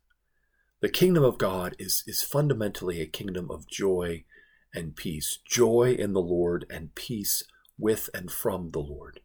The 0.80 0.88
kingdom 0.88 1.24
of 1.24 1.36
God 1.36 1.74
is, 1.78 2.04
is 2.06 2.22
fundamentally 2.22 3.00
a 3.00 3.06
kingdom 3.06 3.50
of 3.50 3.68
joy 3.68 4.24
and 4.72 4.94
peace. 4.94 5.38
Joy 5.44 5.96
in 5.98 6.12
the 6.12 6.22
Lord 6.22 6.64
and 6.70 6.94
peace 6.94 7.42
with 7.76 8.08
and 8.14 8.30
from 8.30 8.70
the 8.70 8.78
Lord 8.78 9.20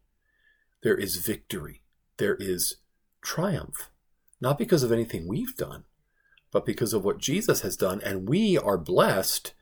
there 0.86 0.96
is 0.96 1.15
victory, 1.15 1.82
there 2.18 2.36
is 2.36 2.75
triumph, 3.24 3.89
not 4.39 4.60
because 4.60 4.84
of 4.84 4.92
anything 4.92 5.27
we've 5.27 5.56
done, 5.56 5.84
but 6.51 6.63
because 6.63 6.94
of 6.94 7.04
what 7.04 7.18
Jesus 7.18 7.62
has 7.62 7.75
done. 7.75 8.00
And 8.06 8.30
we 8.30 8.56
are 8.56 8.77
blessed 8.77 9.56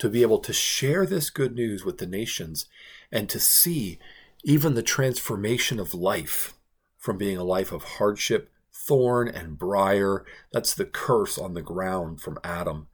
to 0.00 0.08
be 0.08 0.22
able 0.22 0.40
to 0.40 0.52
share 0.52 1.06
this 1.06 1.30
good 1.30 1.54
news 1.54 1.84
with 1.84 1.98
the 1.98 2.08
nations 2.08 2.66
and 3.12 3.28
to 3.28 3.38
see 3.38 4.00
even 4.42 4.74
the 4.74 4.82
transformation 4.82 5.78
of 5.78 5.94
life 5.94 6.54
from 6.96 7.18
being 7.18 7.36
a 7.36 7.44
life 7.44 7.70
of 7.70 7.84
hardship, 7.84 8.50
thorn, 8.72 9.28
and 9.28 9.56
briar. 9.60 10.24
That's 10.52 10.74
the 10.74 10.86
curse 10.86 11.38
on 11.38 11.54
the 11.54 11.62
ground 11.62 12.20
from 12.20 12.36
Adam, 12.42 12.88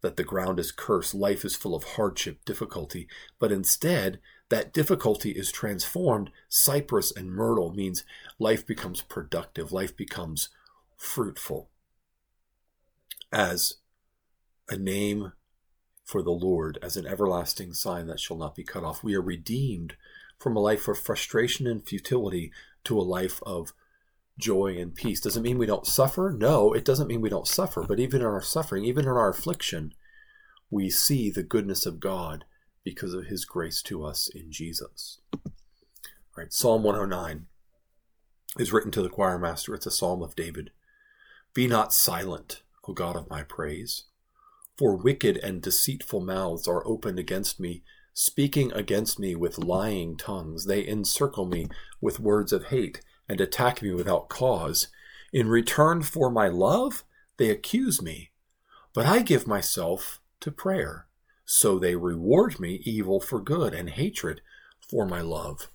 that 0.00 0.16
the 0.16 0.24
ground 0.24 0.58
is 0.58 0.72
cursed. 0.72 1.14
Life 1.14 1.44
is 1.44 1.54
full 1.54 1.76
of 1.76 1.84
hardship, 1.84 2.44
difficulty. 2.44 3.06
But 3.38 3.52
instead, 3.52 4.18
that 4.50 4.72
difficulty 4.72 5.30
is 5.30 5.50
transformed. 5.50 6.30
Cypress 6.48 7.10
and 7.10 7.32
myrtle 7.32 7.72
means 7.72 8.04
life 8.38 8.66
becomes 8.66 9.00
productive, 9.00 9.72
life 9.72 9.96
becomes 9.96 10.48
fruitful. 10.96 11.70
As 13.32 13.76
a 14.68 14.76
name 14.76 15.32
for 16.04 16.22
the 16.22 16.30
Lord, 16.30 16.78
as 16.82 16.96
an 16.96 17.06
everlasting 17.06 17.72
sign 17.72 18.06
that 18.06 18.20
shall 18.20 18.36
not 18.36 18.54
be 18.54 18.62
cut 18.62 18.84
off. 18.84 19.02
We 19.02 19.14
are 19.14 19.22
redeemed 19.22 19.96
from 20.38 20.56
a 20.56 20.60
life 20.60 20.86
of 20.86 20.98
frustration 20.98 21.66
and 21.66 21.86
futility 21.86 22.52
to 22.84 22.98
a 22.98 23.02
life 23.02 23.42
of 23.44 23.72
joy 24.38 24.76
and 24.78 24.94
peace. 24.94 25.20
Does 25.20 25.36
it 25.36 25.42
mean 25.42 25.58
we 25.58 25.66
don't 25.66 25.86
suffer? 25.86 26.34
No, 26.36 26.72
it 26.72 26.84
doesn't 26.84 27.06
mean 27.06 27.22
we 27.22 27.30
don't 27.30 27.48
suffer. 27.48 27.82
But 27.82 28.00
even 28.00 28.20
in 28.20 28.26
our 28.26 28.42
suffering, 28.42 28.84
even 28.84 29.04
in 29.04 29.10
our 29.10 29.30
affliction, 29.30 29.94
we 30.70 30.90
see 30.90 31.30
the 31.30 31.42
goodness 31.42 31.86
of 31.86 32.00
God 32.00 32.44
because 32.84 33.14
of 33.14 33.26
his 33.26 33.44
grace 33.44 33.82
to 33.82 34.04
us 34.04 34.28
in 34.28 34.52
Jesus. 34.52 35.18
All 35.32 35.52
right, 36.36 36.52
Psalm 36.52 36.82
109 36.82 37.46
is 38.58 38.72
written 38.72 38.90
to 38.92 39.02
the 39.02 39.08
choir 39.08 39.38
master. 39.38 39.74
It's 39.74 39.86
a 39.86 39.90
psalm 39.90 40.22
of 40.22 40.36
David. 40.36 40.70
Be 41.54 41.66
not 41.66 41.92
silent, 41.92 42.62
O 42.86 42.92
God 42.92 43.16
of 43.16 43.30
my 43.30 43.42
praise, 43.42 44.04
for 44.76 44.96
wicked 44.96 45.36
and 45.38 45.62
deceitful 45.62 46.20
mouths 46.20 46.68
are 46.68 46.86
opened 46.86 47.18
against 47.18 47.58
me, 47.58 47.82
speaking 48.12 48.72
against 48.72 49.18
me 49.18 49.34
with 49.34 49.58
lying 49.58 50.16
tongues. 50.16 50.66
They 50.66 50.86
encircle 50.86 51.46
me 51.46 51.68
with 52.00 52.20
words 52.20 52.52
of 52.52 52.66
hate 52.66 53.00
and 53.28 53.40
attack 53.40 53.82
me 53.82 53.92
without 53.92 54.28
cause. 54.28 54.88
In 55.32 55.48
return 55.48 56.02
for 56.02 56.30
my 56.30 56.48
love, 56.48 57.04
they 57.38 57.50
accuse 57.50 58.02
me, 58.02 58.30
but 58.92 59.06
I 59.06 59.22
give 59.22 59.46
myself 59.46 60.20
to 60.40 60.50
prayer. 60.50 61.03
So 61.44 61.78
they 61.78 61.96
reward 61.96 62.58
me 62.58 62.80
evil 62.84 63.20
for 63.20 63.40
good 63.40 63.74
and 63.74 63.90
hatred 63.90 64.40
for 64.90 65.06
my 65.06 65.20
love. 65.20 65.68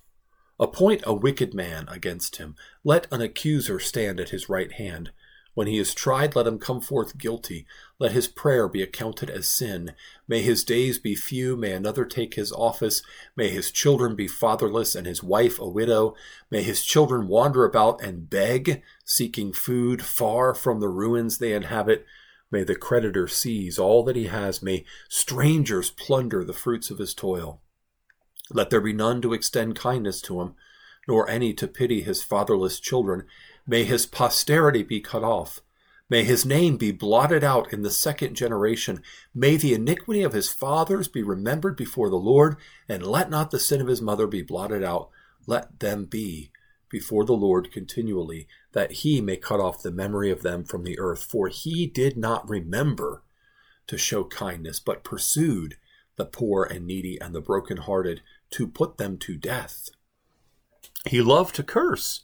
Appoint 0.58 1.02
a 1.04 1.14
wicked 1.14 1.54
man 1.54 1.86
against 1.88 2.36
him. 2.36 2.54
Let 2.84 3.06
an 3.12 3.20
accuser 3.20 3.78
stand 3.78 4.20
at 4.20 4.28
his 4.30 4.48
right 4.48 4.70
hand. 4.72 5.10
When 5.54 5.66
he 5.66 5.78
is 5.78 5.94
tried, 5.94 6.36
let 6.36 6.46
him 6.46 6.58
come 6.58 6.80
forth 6.80 7.18
guilty. 7.18 7.66
Let 7.98 8.12
his 8.12 8.28
prayer 8.28 8.68
be 8.68 8.82
accounted 8.82 9.30
as 9.30 9.48
sin. 9.48 9.94
May 10.28 10.42
his 10.42 10.64
days 10.64 10.98
be 10.98 11.14
few. 11.14 11.56
May 11.56 11.72
another 11.72 12.04
take 12.04 12.34
his 12.34 12.52
office. 12.52 13.02
May 13.36 13.48
his 13.48 13.72
children 13.72 14.14
be 14.14 14.28
fatherless 14.28 14.94
and 14.94 15.06
his 15.06 15.22
wife 15.22 15.58
a 15.58 15.68
widow. 15.68 16.14
May 16.50 16.62
his 16.62 16.84
children 16.84 17.26
wander 17.26 17.64
about 17.64 18.02
and 18.02 18.30
beg, 18.30 18.82
seeking 19.04 19.52
food 19.52 20.02
far 20.02 20.54
from 20.54 20.80
the 20.80 20.88
ruins 20.88 21.38
they 21.38 21.52
inhabit. 21.52 22.06
May 22.50 22.64
the 22.64 22.74
creditor 22.74 23.28
seize 23.28 23.78
all 23.78 24.02
that 24.04 24.16
he 24.16 24.26
has. 24.26 24.62
May 24.62 24.84
strangers 25.08 25.90
plunder 25.90 26.44
the 26.44 26.52
fruits 26.52 26.90
of 26.90 26.98
his 26.98 27.14
toil. 27.14 27.60
Let 28.52 28.70
there 28.70 28.80
be 28.80 28.92
none 28.92 29.22
to 29.22 29.32
extend 29.32 29.76
kindness 29.76 30.20
to 30.22 30.40
him, 30.40 30.54
nor 31.06 31.28
any 31.28 31.54
to 31.54 31.68
pity 31.68 32.02
his 32.02 32.22
fatherless 32.22 32.80
children. 32.80 33.24
May 33.66 33.84
his 33.84 34.06
posterity 34.06 34.82
be 34.82 35.00
cut 35.00 35.22
off. 35.22 35.60
May 36.08 36.24
his 36.24 36.44
name 36.44 36.76
be 36.76 36.90
blotted 36.90 37.44
out 37.44 37.72
in 37.72 37.82
the 37.82 37.90
second 37.90 38.34
generation. 38.34 39.00
May 39.32 39.56
the 39.56 39.74
iniquity 39.74 40.22
of 40.22 40.32
his 40.32 40.48
fathers 40.48 41.06
be 41.06 41.22
remembered 41.22 41.76
before 41.76 42.10
the 42.10 42.16
Lord, 42.16 42.56
and 42.88 43.06
let 43.06 43.30
not 43.30 43.52
the 43.52 43.60
sin 43.60 43.80
of 43.80 43.86
his 43.86 44.02
mother 44.02 44.26
be 44.26 44.42
blotted 44.42 44.82
out. 44.82 45.10
Let 45.46 45.78
them 45.78 46.06
be 46.06 46.50
before 46.88 47.24
the 47.24 47.32
Lord 47.32 47.70
continually, 47.70 48.48
that 48.72 48.92
he 48.92 49.20
may 49.20 49.36
cut 49.36 49.60
off 49.60 49.82
the 49.82 49.90
memory 49.90 50.30
of 50.30 50.42
them 50.42 50.64
from 50.64 50.84
the 50.84 50.98
earth. 50.98 51.22
For 51.22 51.48
he 51.48 51.86
did 51.86 52.16
not 52.16 52.48
remember 52.48 53.22
to 53.86 53.98
show 53.98 54.24
kindness, 54.24 54.80
but 54.80 55.04
pursued 55.04 55.76
the 56.16 56.24
poor 56.24 56.64
and 56.64 56.86
needy 56.86 57.18
and 57.20 57.34
the 57.34 57.40
broken-hearted 57.40 58.20
to 58.50 58.68
put 58.68 58.98
them 58.98 59.16
to 59.18 59.36
death. 59.36 59.88
He 61.06 61.22
loved 61.22 61.54
to 61.56 61.62
curse. 61.62 62.22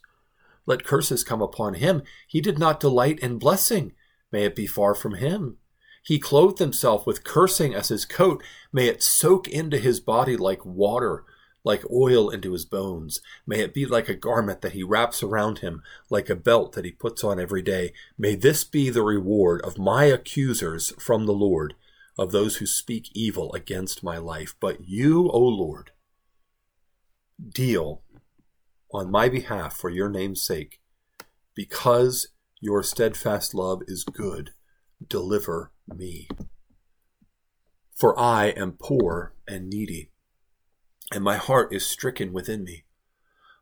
Let 0.66 0.84
curses 0.84 1.24
come 1.24 1.40
upon 1.40 1.74
him. 1.74 2.02
He 2.26 2.40
did 2.40 2.58
not 2.58 2.80
delight 2.80 3.18
in 3.20 3.38
blessing. 3.38 3.92
May 4.30 4.44
it 4.44 4.56
be 4.56 4.66
far 4.66 4.94
from 4.94 5.14
him. 5.14 5.58
He 6.02 6.18
clothed 6.18 6.58
himself 6.58 7.06
with 7.06 7.24
cursing 7.24 7.74
as 7.74 7.88
his 7.88 8.04
coat. 8.04 8.42
May 8.72 8.86
it 8.86 9.02
soak 9.02 9.48
into 9.48 9.78
his 9.78 9.98
body 9.98 10.36
like 10.36 10.64
water, 10.64 11.24
like 11.66 11.82
oil 11.90 12.30
into 12.30 12.52
his 12.52 12.64
bones. 12.64 13.20
May 13.44 13.58
it 13.58 13.74
be 13.74 13.84
like 13.84 14.08
a 14.08 14.14
garment 14.14 14.60
that 14.60 14.72
he 14.72 14.84
wraps 14.84 15.20
around 15.20 15.58
him, 15.58 15.82
like 16.08 16.30
a 16.30 16.36
belt 16.36 16.74
that 16.74 16.84
he 16.84 16.92
puts 16.92 17.24
on 17.24 17.40
every 17.40 17.60
day. 17.60 17.92
May 18.16 18.36
this 18.36 18.62
be 18.62 18.88
the 18.88 19.02
reward 19.02 19.60
of 19.62 19.76
my 19.76 20.04
accusers 20.04 20.92
from 21.00 21.26
the 21.26 21.34
Lord, 21.34 21.74
of 22.16 22.30
those 22.30 22.58
who 22.58 22.66
speak 22.66 23.10
evil 23.14 23.52
against 23.52 24.04
my 24.04 24.16
life. 24.16 24.54
But 24.60 24.88
you, 24.88 25.28
O 25.28 25.40
Lord, 25.40 25.90
deal 27.52 28.02
on 28.92 29.10
my 29.10 29.28
behalf 29.28 29.76
for 29.76 29.90
your 29.90 30.08
name's 30.08 30.40
sake, 30.40 30.80
because 31.56 32.28
your 32.60 32.84
steadfast 32.84 33.54
love 33.54 33.82
is 33.88 34.04
good. 34.04 34.52
Deliver 35.04 35.72
me. 35.92 36.28
For 37.92 38.16
I 38.16 38.46
am 38.50 38.76
poor 38.78 39.34
and 39.48 39.68
needy, 39.68 40.10
and 41.12 41.22
my 41.22 41.36
heart 41.36 41.72
is 41.72 41.86
stricken 41.86 42.32
within 42.32 42.64
me. 42.64 42.84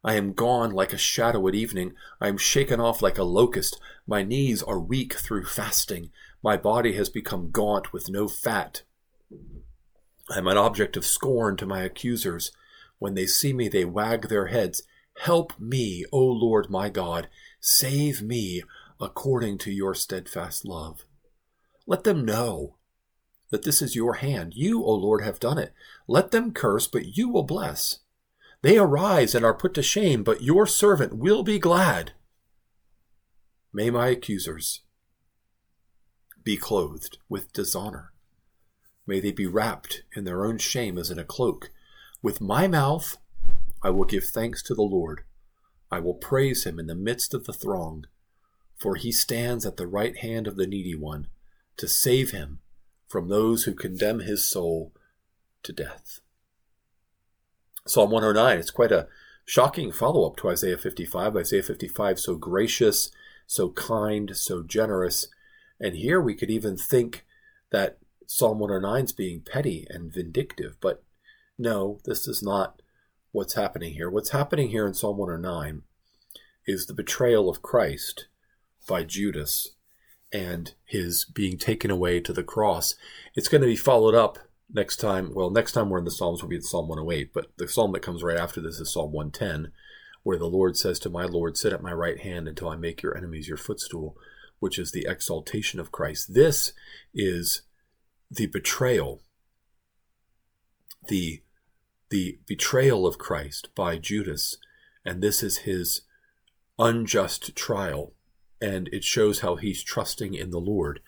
I 0.02 0.14
am 0.14 0.34
gone 0.34 0.70
like 0.70 0.92
a 0.92 0.98
shadow 0.98 1.48
at 1.48 1.54
evening. 1.54 1.94
I 2.20 2.28
am 2.28 2.36
shaken 2.36 2.78
off 2.78 3.00
like 3.00 3.16
a 3.16 3.24
locust. 3.24 3.80
My 4.06 4.22
knees 4.22 4.62
are 4.62 4.78
weak 4.78 5.14
through 5.14 5.46
fasting. 5.46 6.10
My 6.42 6.58
body 6.58 6.92
has 6.92 7.08
become 7.08 7.50
gaunt 7.50 7.92
with 7.92 8.10
no 8.10 8.28
fat. 8.28 8.82
I 10.30 10.38
am 10.38 10.46
an 10.46 10.58
object 10.58 10.96
of 10.96 11.06
scorn 11.06 11.56
to 11.56 11.66
my 11.66 11.80
accusers. 11.80 12.52
When 12.98 13.14
they 13.14 13.26
see 13.26 13.52
me, 13.54 13.68
they 13.68 13.84
wag 13.86 14.28
their 14.28 14.46
heads. 14.46 14.82
Help 15.20 15.58
me, 15.58 16.04
O 16.12 16.20
Lord 16.20 16.68
my 16.68 16.90
God. 16.90 17.28
Save 17.60 18.20
me 18.20 18.62
according 19.00 19.58
to 19.58 19.70
your 19.70 19.94
steadfast 19.94 20.66
love. 20.66 21.04
Let 21.86 22.04
them 22.04 22.24
know 22.24 22.76
that 23.50 23.62
this 23.62 23.82
is 23.82 23.96
your 23.96 24.14
hand. 24.14 24.54
You, 24.54 24.82
O 24.82 24.92
Lord, 24.92 25.22
have 25.22 25.40
done 25.40 25.58
it. 25.58 25.72
Let 26.08 26.30
them 26.30 26.52
curse, 26.52 26.86
but 26.86 27.16
you 27.16 27.28
will 27.28 27.42
bless. 27.42 28.00
They 28.62 28.78
arise 28.78 29.34
and 29.34 29.44
are 29.44 29.54
put 29.54 29.74
to 29.74 29.82
shame, 29.82 30.24
but 30.24 30.42
your 30.42 30.66
servant 30.66 31.16
will 31.16 31.42
be 31.42 31.58
glad. 31.58 32.12
May 33.72 33.90
my 33.90 34.08
accusers 34.08 34.80
be 36.42 36.56
clothed 36.56 37.18
with 37.28 37.52
dishonor. 37.52 38.12
May 39.06 39.20
they 39.20 39.32
be 39.32 39.46
wrapped 39.46 40.02
in 40.14 40.24
their 40.24 40.44
own 40.44 40.58
shame 40.58 40.96
as 40.98 41.10
in 41.10 41.18
a 41.18 41.24
cloak. 41.24 41.70
With 42.22 42.40
my 42.40 42.66
mouth 42.66 43.16
I 43.82 43.90
will 43.90 44.04
give 44.04 44.24
thanks 44.24 44.62
to 44.64 44.74
the 44.74 44.82
Lord. 44.82 45.24
I 45.90 46.00
will 46.00 46.14
praise 46.14 46.64
him 46.64 46.78
in 46.78 46.86
the 46.86 46.94
midst 46.94 47.34
of 47.34 47.44
the 47.44 47.52
throng, 47.52 48.06
for 48.76 48.96
he 48.96 49.12
stands 49.12 49.66
at 49.66 49.76
the 49.76 49.86
right 49.86 50.16
hand 50.16 50.46
of 50.46 50.56
the 50.56 50.66
needy 50.66 50.94
one 50.94 51.28
to 51.76 51.86
save 51.86 52.30
him 52.30 52.60
from 53.14 53.28
those 53.28 53.62
who 53.62 53.74
condemn 53.74 54.18
his 54.18 54.44
soul 54.44 54.92
to 55.62 55.72
death. 55.72 56.18
Psalm 57.86 58.10
109, 58.10 58.58
it's 58.58 58.72
quite 58.72 58.90
a 58.90 59.06
shocking 59.44 59.92
follow 59.92 60.26
up 60.26 60.36
to 60.38 60.48
Isaiah 60.48 60.76
55. 60.76 61.36
Isaiah 61.36 61.62
55, 61.62 62.18
so 62.18 62.34
gracious, 62.34 63.12
so 63.46 63.68
kind, 63.70 64.36
so 64.36 64.64
generous. 64.64 65.28
And 65.78 65.94
here 65.94 66.20
we 66.20 66.34
could 66.34 66.50
even 66.50 66.76
think 66.76 67.24
that 67.70 67.98
Psalm 68.26 68.58
109 68.58 69.04
is 69.04 69.12
being 69.12 69.42
petty 69.42 69.86
and 69.88 70.12
vindictive, 70.12 70.76
but 70.80 71.04
no, 71.56 72.00
this 72.04 72.26
is 72.26 72.42
not 72.42 72.82
what's 73.30 73.54
happening 73.54 73.94
here. 73.94 74.10
What's 74.10 74.30
happening 74.30 74.70
here 74.70 74.88
in 74.88 74.94
Psalm 74.94 75.18
109 75.18 75.82
is 76.66 76.86
the 76.86 76.94
betrayal 76.94 77.48
of 77.48 77.62
Christ 77.62 78.26
by 78.88 79.04
Judas 79.04 79.76
and 80.34 80.74
his 80.84 81.24
being 81.24 81.56
taken 81.56 81.92
away 81.92 82.18
to 82.18 82.32
the 82.32 82.42
cross. 82.42 82.96
It's 83.36 83.48
going 83.48 83.60
to 83.60 83.68
be 83.68 83.76
followed 83.76 84.16
up 84.16 84.40
next 84.70 84.96
time. 84.96 85.32
Well, 85.32 85.48
next 85.48 85.72
time 85.72 85.88
we're 85.88 86.00
in 86.00 86.04
the 86.04 86.10
Psalms 86.10 86.42
will 86.42 86.48
be 86.48 86.56
in 86.56 86.62
Psalm 86.62 86.88
108, 86.88 87.32
but 87.32 87.52
the 87.56 87.68
psalm 87.68 87.92
that 87.92 88.02
comes 88.02 88.24
right 88.24 88.36
after 88.36 88.60
this 88.60 88.80
is 88.80 88.92
Psalm 88.92 89.12
110, 89.12 89.72
where 90.24 90.36
the 90.36 90.46
Lord 90.46 90.76
says 90.76 90.98
to 91.00 91.08
my 91.08 91.24
Lord, 91.24 91.56
Sit 91.56 91.72
at 91.72 91.82
my 91.82 91.92
right 91.92 92.18
hand 92.18 92.48
until 92.48 92.68
I 92.68 92.74
make 92.74 93.00
your 93.00 93.16
enemies 93.16 93.46
your 93.46 93.56
footstool, 93.56 94.16
which 94.58 94.76
is 94.76 94.90
the 94.90 95.06
exaltation 95.08 95.78
of 95.78 95.92
Christ. 95.92 96.34
This 96.34 96.72
is 97.14 97.62
the 98.28 98.46
betrayal, 98.46 99.22
the 101.08 101.42
the 102.10 102.38
betrayal 102.46 103.06
of 103.06 103.18
Christ 103.18 103.68
by 103.74 103.98
Judas, 103.98 104.58
and 105.04 105.22
this 105.22 105.42
is 105.42 105.58
his 105.58 106.02
unjust 106.78 107.54
trial 107.56 108.12
and 108.64 108.88
it 108.92 109.04
shows 109.04 109.40
how 109.40 109.56
he's 109.56 109.82
trusting 109.82 110.32
in 110.32 110.50
the 110.50 110.58
Lord. 110.58 111.00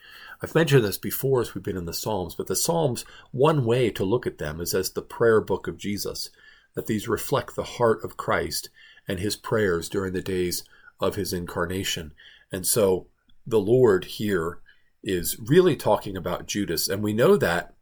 I've 0.43 0.55
mentioned 0.55 0.85
this 0.85 0.99
before 0.99 1.41
as 1.41 1.55
we've 1.55 1.65
been 1.65 1.79
in 1.79 1.87
the 1.87 1.95
Psalms, 1.95 2.35
but 2.35 2.49
the 2.49 2.55
Psalms, 2.55 3.07
one 3.31 3.65
way 3.65 3.89
to 3.93 4.05
look 4.05 4.27
at 4.27 4.37
them 4.37 4.61
is 4.61 4.75
as 4.75 4.91
the 4.91 5.01
prayer 5.01 5.41
book 5.41 5.67
of 5.67 5.79
Jesus, 5.79 6.29
that 6.75 6.87
these 6.87 7.09
reflect 7.09 7.57
the 7.57 7.63
heart 7.63 8.05
of 8.05 8.19
Christ 8.19 8.69
and 9.09 9.19
his 9.19 9.37
prayers 9.37 9.89
during 9.89 10.13
the 10.13 10.21
days 10.21 10.65
of 11.01 11.15
his 11.15 11.33
incarnation. 11.33 12.13
And 12.53 12.67
so 12.67 13.07
the 13.47 13.61
Lord 13.61 14.05
here 14.05 14.59
is 15.03 15.39
really 15.39 15.77
talking 15.77 16.15
about 16.15 16.47
Judas, 16.47 16.91
and 16.91 17.03
we 17.03 17.15
know 17.15 17.39
that 17.39 17.73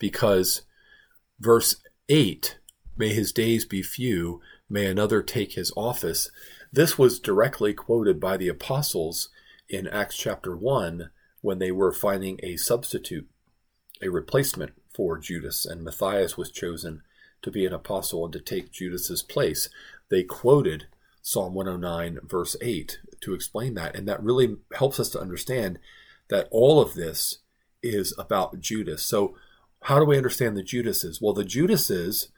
because 0.00 0.62
verse 1.38 1.76
8 2.08 2.58
may 2.96 3.12
his 3.12 3.32
days 3.32 3.64
be 3.64 3.82
few, 3.82 4.40
may 4.68 4.86
another 4.86 5.22
take 5.22 5.52
his 5.52 5.72
office. 5.76 6.30
This 6.72 6.98
was 6.98 7.18
directly 7.18 7.74
quoted 7.74 8.20
by 8.20 8.36
the 8.36 8.48
apostles 8.48 9.28
in 9.68 9.86
Acts 9.88 10.16
chapter 10.16 10.56
1 10.56 11.10
when 11.40 11.58
they 11.58 11.72
were 11.72 11.92
finding 11.92 12.38
a 12.42 12.56
substitute, 12.56 13.28
a 14.02 14.08
replacement 14.08 14.72
for 14.94 15.18
Judas, 15.18 15.64
and 15.64 15.82
Matthias 15.82 16.36
was 16.36 16.50
chosen 16.50 17.02
to 17.42 17.50
be 17.50 17.66
an 17.66 17.72
apostle 17.72 18.24
and 18.24 18.32
to 18.32 18.40
take 18.40 18.72
Judas's 18.72 19.22
place. 19.22 19.68
They 20.10 20.22
quoted 20.22 20.86
Psalm 21.22 21.54
109, 21.54 22.20
verse 22.24 22.56
8, 22.60 22.98
to 23.20 23.34
explain 23.34 23.74
that. 23.74 23.96
And 23.96 24.06
that 24.08 24.22
really 24.22 24.56
helps 24.74 25.00
us 25.00 25.08
to 25.10 25.20
understand 25.20 25.78
that 26.28 26.48
all 26.50 26.80
of 26.80 26.94
this 26.94 27.38
is 27.82 28.14
about 28.18 28.60
Judas. 28.60 29.02
So, 29.02 29.36
how 29.86 29.98
do 29.98 30.04
we 30.04 30.16
understand 30.16 30.56
the 30.56 30.62
Judases? 30.62 31.20
Well, 31.20 31.32
the 31.32 31.44
Judases, 31.44 32.28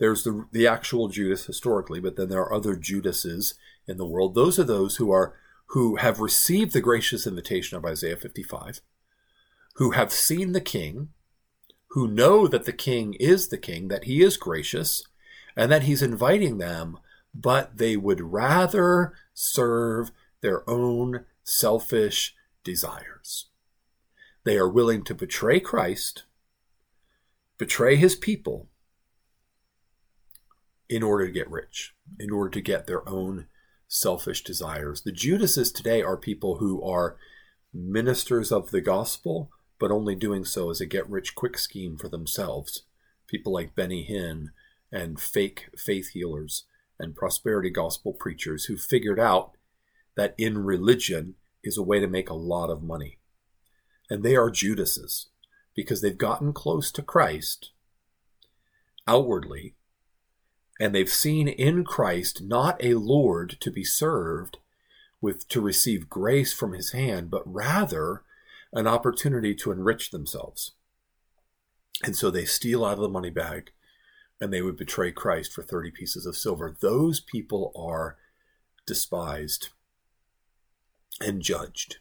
there's 0.00 0.24
the, 0.24 0.46
the 0.50 0.66
actual 0.66 1.08
Judas 1.08 1.44
historically, 1.44 2.00
but 2.00 2.16
then 2.16 2.30
there 2.30 2.40
are 2.40 2.54
other 2.54 2.74
Judases 2.74 3.54
in 3.86 3.98
the 3.98 4.06
world. 4.06 4.34
Those 4.34 4.58
are 4.58 4.64
those 4.64 4.96
who 4.96 5.12
are 5.12 5.34
who 5.66 5.96
have 5.96 6.18
received 6.18 6.72
the 6.72 6.80
gracious 6.80 7.28
invitation 7.28 7.76
of 7.76 7.84
Isaiah 7.84 8.16
55, 8.16 8.80
who 9.74 9.92
have 9.92 10.10
seen 10.10 10.50
the 10.50 10.60
king, 10.60 11.10
who 11.90 12.08
know 12.08 12.48
that 12.48 12.64
the 12.64 12.72
king 12.72 13.14
is 13.20 13.48
the 13.48 13.58
king, 13.58 13.86
that 13.86 14.04
he 14.04 14.22
is 14.22 14.36
gracious, 14.36 15.04
and 15.54 15.70
that 15.70 15.84
he's 15.84 16.02
inviting 16.02 16.58
them, 16.58 16.98
but 17.32 17.76
they 17.76 17.96
would 17.96 18.20
rather 18.20 19.12
serve 19.32 20.10
their 20.40 20.68
own 20.68 21.26
selfish 21.44 22.34
desires. 22.64 23.46
They 24.44 24.56
are 24.56 24.68
willing 24.68 25.04
to 25.04 25.14
betray 25.14 25.60
Christ, 25.60 26.24
betray 27.58 27.94
his 27.94 28.16
people, 28.16 28.66
in 30.90 31.04
order 31.04 31.26
to 31.26 31.32
get 31.32 31.48
rich, 31.48 31.94
in 32.18 32.32
order 32.32 32.50
to 32.50 32.60
get 32.60 32.86
their 32.86 33.08
own 33.08 33.46
selfish 33.86 34.42
desires. 34.42 35.02
The 35.02 35.12
Judases 35.12 35.70
today 35.70 36.02
are 36.02 36.16
people 36.16 36.56
who 36.56 36.82
are 36.82 37.16
ministers 37.72 38.50
of 38.50 38.72
the 38.72 38.80
gospel, 38.80 39.50
but 39.78 39.92
only 39.92 40.16
doing 40.16 40.44
so 40.44 40.68
as 40.68 40.80
a 40.80 40.86
get 40.86 41.08
rich 41.08 41.36
quick 41.36 41.56
scheme 41.56 41.96
for 41.96 42.08
themselves. 42.08 42.82
People 43.28 43.52
like 43.52 43.76
Benny 43.76 44.04
Hinn 44.04 44.48
and 44.90 45.20
fake 45.20 45.68
faith 45.78 46.08
healers 46.08 46.64
and 46.98 47.14
prosperity 47.14 47.70
gospel 47.70 48.12
preachers 48.12 48.64
who 48.64 48.76
figured 48.76 49.20
out 49.20 49.52
that 50.16 50.34
in 50.36 50.58
religion 50.58 51.36
is 51.62 51.78
a 51.78 51.84
way 51.84 52.00
to 52.00 52.08
make 52.08 52.28
a 52.28 52.34
lot 52.34 52.68
of 52.68 52.82
money. 52.82 53.18
And 54.10 54.24
they 54.24 54.34
are 54.34 54.50
Judases 54.50 55.28
because 55.76 56.02
they've 56.02 56.18
gotten 56.18 56.52
close 56.52 56.90
to 56.90 57.02
Christ 57.02 57.70
outwardly 59.06 59.76
and 60.80 60.94
they've 60.94 61.10
seen 61.10 61.46
in 61.46 61.84
Christ 61.84 62.42
not 62.42 62.82
a 62.82 62.94
Lord 62.94 63.58
to 63.60 63.70
be 63.70 63.84
served 63.84 64.56
with 65.20 65.46
to 65.48 65.60
receive 65.60 66.08
grace 66.08 66.54
from 66.54 66.72
his 66.72 66.92
hand, 66.92 67.30
but 67.30 67.42
rather 67.44 68.22
an 68.72 68.86
opportunity 68.86 69.54
to 69.56 69.70
enrich 69.70 70.10
themselves. 70.10 70.72
And 72.02 72.16
so 72.16 72.30
they 72.30 72.46
steal 72.46 72.82
out 72.82 72.94
of 72.94 73.00
the 73.00 73.08
money 73.10 73.28
bag 73.28 73.72
and 74.40 74.50
they 74.50 74.62
would 74.62 74.78
betray 74.78 75.12
Christ 75.12 75.52
for 75.52 75.62
30 75.62 75.90
pieces 75.90 76.24
of 76.24 76.34
silver. 76.34 76.74
Those 76.80 77.20
people 77.20 77.72
are 77.76 78.16
despised 78.86 79.68
and 81.20 81.42
judged. 81.42 81.98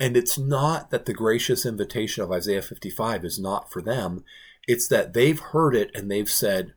And 0.00 0.16
it's 0.16 0.36
not 0.36 0.90
that 0.90 1.04
the 1.04 1.14
gracious 1.14 1.64
invitation 1.64 2.24
of 2.24 2.32
Isaiah 2.32 2.62
55 2.62 3.24
is 3.24 3.38
not 3.38 3.70
for 3.70 3.80
them. 3.80 4.24
It's 4.66 4.88
that 4.88 5.12
they've 5.12 5.38
heard 5.38 5.76
it 5.76 5.92
and 5.94 6.10
they've 6.10 6.28
said, 6.28 6.74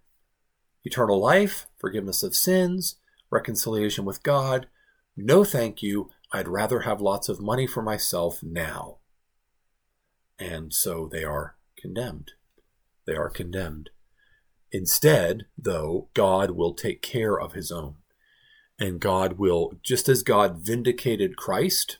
eternal 0.84 1.19
life, 1.19 1.67
forgiveness 1.78 2.24
of 2.24 2.36
sins, 2.36 2.96
reconciliation 3.30 4.06
with 4.06 4.24
God. 4.24 4.67
No, 5.15 5.43
thank 5.43 5.82
you. 5.82 6.10
I'd 6.32 6.48
rather 6.48 6.82
have 6.82 7.02
lots 7.02 7.30
of 7.30 7.39
money 7.41 7.67
for 7.67 7.82
myself 7.84 8.41
now. 8.43 8.98
and 10.39 10.74
so 10.74 11.08
they 11.08 11.24
are 11.24 11.56
condemned. 11.78 12.32
They 13.06 13.15
are 13.15 13.30
condemned. 13.30 13.91
Instead, 14.72 15.46
though, 15.58 16.10
God 16.13 16.52
will 16.52 16.74
take 16.74 17.02
care 17.02 17.39
of 17.39 17.54
his 17.54 17.72
own. 17.72 17.96
And 18.80 19.00
God 19.00 19.34
will, 19.34 19.74
just 19.84 20.10
as 20.10 20.24
God 20.24 20.65
vindicated 20.65 21.38
Christ 21.38 22.00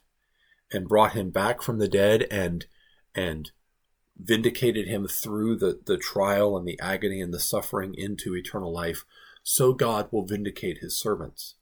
and 0.72 0.88
brought 0.90 1.14
him 1.14 1.30
back 1.30 1.62
from 1.62 1.78
the 1.78 1.88
dead 1.88 2.26
and 2.32 2.66
and 3.16 3.52
vindicated 4.18 4.88
him 4.88 5.08
through 5.08 5.58
the, 5.58 5.80
the 5.86 5.98
trial 5.98 6.58
and 6.58 6.68
the 6.68 6.80
agony 6.80 7.22
and 7.22 7.34
the 7.34 7.40
suffering 7.40 7.94
into 7.98 8.36
eternal 8.36 8.72
life, 8.72 9.06
so 9.44 9.74
God 9.74 10.08
will 10.12 10.26
vindicate 10.26 10.80
his 10.80 10.98
servants 10.98 11.56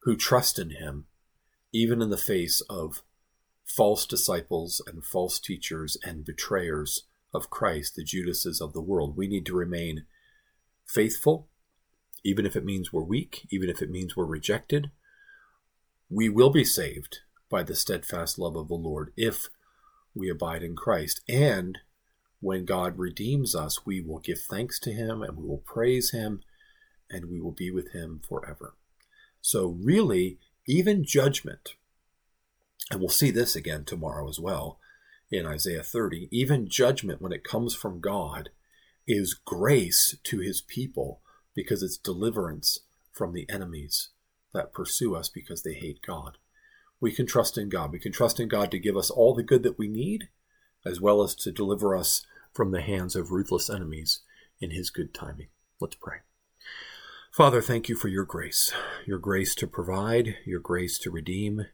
who 0.00 0.16
trust 0.16 0.58
in 0.58 0.70
him, 0.70 1.06
even 1.72 2.02
in 2.02 2.10
the 2.10 2.16
face 2.16 2.60
of 2.68 3.02
false 3.64 4.04
disciples 4.04 4.82
and 4.86 5.04
false 5.04 5.38
teachers 5.38 5.96
and 6.04 6.24
betrayers 6.24 7.04
of 7.32 7.50
Christ, 7.50 7.94
the 7.96 8.04
Judases 8.04 8.60
of 8.60 8.72
the 8.72 8.82
world. 8.82 9.16
We 9.16 9.28
need 9.28 9.46
to 9.46 9.54
remain 9.54 10.04
faithful, 10.86 11.48
even 12.24 12.44
if 12.44 12.56
it 12.56 12.64
means 12.64 12.92
we're 12.92 13.02
weak, 13.02 13.46
even 13.50 13.70
if 13.70 13.80
it 13.80 13.90
means 13.90 14.16
we're 14.16 14.24
rejected. 14.24 14.90
We 16.10 16.28
will 16.28 16.50
be 16.50 16.64
saved 16.64 17.20
by 17.48 17.62
the 17.62 17.74
steadfast 17.74 18.38
love 18.38 18.56
of 18.56 18.68
the 18.68 18.74
Lord 18.74 19.12
if 19.16 19.48
we 20.14 20.28
abide 20.28 20.62
in 20.62 20.76
Christ. 20.76 21.20
And 21.28 21.78
when 22.40 22.64
God 22.64 22.98
redeems 22.98 23.54
us, 23.54 23.86
we 23.86 24.00
will 24.00 24.18
give 24.18 24.40
thanks 24.40 24.78
to 24.80 24.92
Him 24.92 25.22
and 25.22 25.36
we 25.36 25.46
will 25.46 25.62
praise 25.64 26.10
Him 26.10 26.42
and 27.10 27.30
we 27.30 27.40
will 27.40 27.52
be 27.52 27.70
with 27.70 27.92
Him 27.92 28.20
forever. 28.26 28.74
So, 29.40 29.76
really, 29.80 30.38
even 30.66 31.04
judgment, 31.04 31.74
and 32.90 33.00
we'll 33.00 33.08
see 33.08 33.30
this 33.30 33.56
again 33.56 33.84
tomorrow 33.84 34.28
as 34.28 34.38
well 34.38 34.78
in 35.30 35.46
Isaiah 35.46 35.82
30, 35.82 36.28
even 36.30 36.68
judgment 36.68 37.22
when 37.22 37.32
it 37.32 37.44
comes 37.44 37.74
from 37.74 38.00
God 38.00 38.50
is 39.06 39.34
grace 39.34 40.16
to 40.24 40.38
His 40.38 40.60
people 40.60 41.20
because 41.54 41.82
it's 41.82 41.96
deliverance 41.96 42.80
from 43.12 43.32
the 43.32 43.48
enemies 43.48 44.10
that 44.52 44.72
pursue 44.72 45.14
us 45.14 45.28
because 45.28 45.62
they 45.62 45.74
hate 45.74 46.00
God 46.06 46.38
we 47.02 47.10
can 47.10 47.26
trust 47.26 47.58
in 47.58 47.68
God. 47.68 47.90
We 47.90 47.98
can 47.98 48.12
trust 48.12 48.38
in 48.38 48.46
God 48.46 48.70
to 48.70 48.78
give 48.78 48.96
us 48.96 49.10
all 49.10 49.34
the 49.34 49.42
good 49.42 49.64
that 49.64 49.76
we 49.76 49.88
need, 49.88 50.28
as 50.86 51.00
well 51.00 51.20
as 51.20 51.34
to 51.34 51.50
deliver 51.50 51.96
us 51.96 52.24
from 52.54 52.70
the 52.70 52.80
hands 52.80 53.16
of 53.16 53.32
ruthless 53.32 53.68
enemies 53.68 54.20
in 54.60 54.70
His 54.70 54.88
good 54.88 55.12
timing. 55.12 55.48
Let's 55.80 55.96
pray. 55.96 56.18
Father, 57.32 57.60
thank 57.60 57.88
you 57.88 57.96
for 57.96 58.06
your 58.06 58.24
grace, 58.24 58.72
your 59.04 59.18
grace 59.18 59.56
to 59.56 59.66
provide, 59.66 60.36
your 60.46 60.60
grace 60.60 60.96
to 61.00 61.10
redeem, 61.10 61.66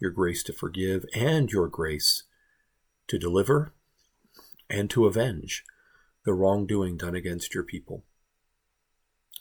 your 0.00 0.10
grace 0.10 0.42
to 0.42 0.52
forgive, 0.52 1.04
and 1.14 1.52
your 1.52 1.68
grace 1.68 2.24
to 3.06 3.16
deliver 3.16 3.72
and 4.68 4.90
to 4.90 5.06
avenge 5.06 5.62
the 6.24 6.34
wrongdoing 6.34 6.96
done 6.96 7.14
against 7.14 7.54
your 7.54 7.62
people. 7.64 8.02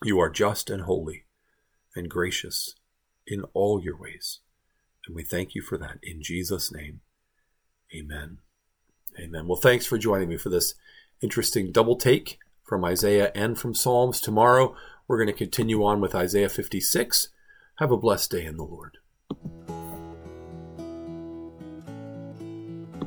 You 0.03 0.19
are 0.19 0.29
just 0.29 0.69
and 0.69 0.83
holy 0.83 1.25
and 1.95 2.07
gracious 2.07 2.75
in 3.25 3.43
all 3.55 3.81
your 3.81 3.97
ways. 3.97 4.41
And 5.05 5.15
we 5.15 5.23
thank 5.23 5.55
you 5.55 5.61
for 5.61 5.77
that 5.77 5.97
in 6.01 6.21
Jesus' 6.21 6.71
name. 6.71 7.01
Amen. 7.95 8.39
Amen. 9.19 9.47
Well, 9.47 9.59
thanks 9.59 9.85
for 9.85 9.97
joining 9.97 10.29
me 10.29 10.37
for 10.37 10.49
this 10.49 10.75
interesting 11.21 11.71
double 11.71 11.95
take 11.95 12.39
from 12.63 12.83
Isaiah 12.83 13.31
and 13.35 13.57
from 13.57 13.75
Psalms. 13.75 14.19
Tomorrow, 14.19 14.75
we're 15.07 15.17
going 15.17 15.27
to 15.27 15.33
continue 15.33 15.83
on 15.83 16.01
with 16.01 16.15
Isaiah 16.15 16.49
56. 16.49 17.29
Have 17.77 17.91
a 17.91 17.97
blessed 17.97 18.31
day 18.31 18.45
in 18.45 18.57
the 18.57 18.63
Lord. 18.63 18.97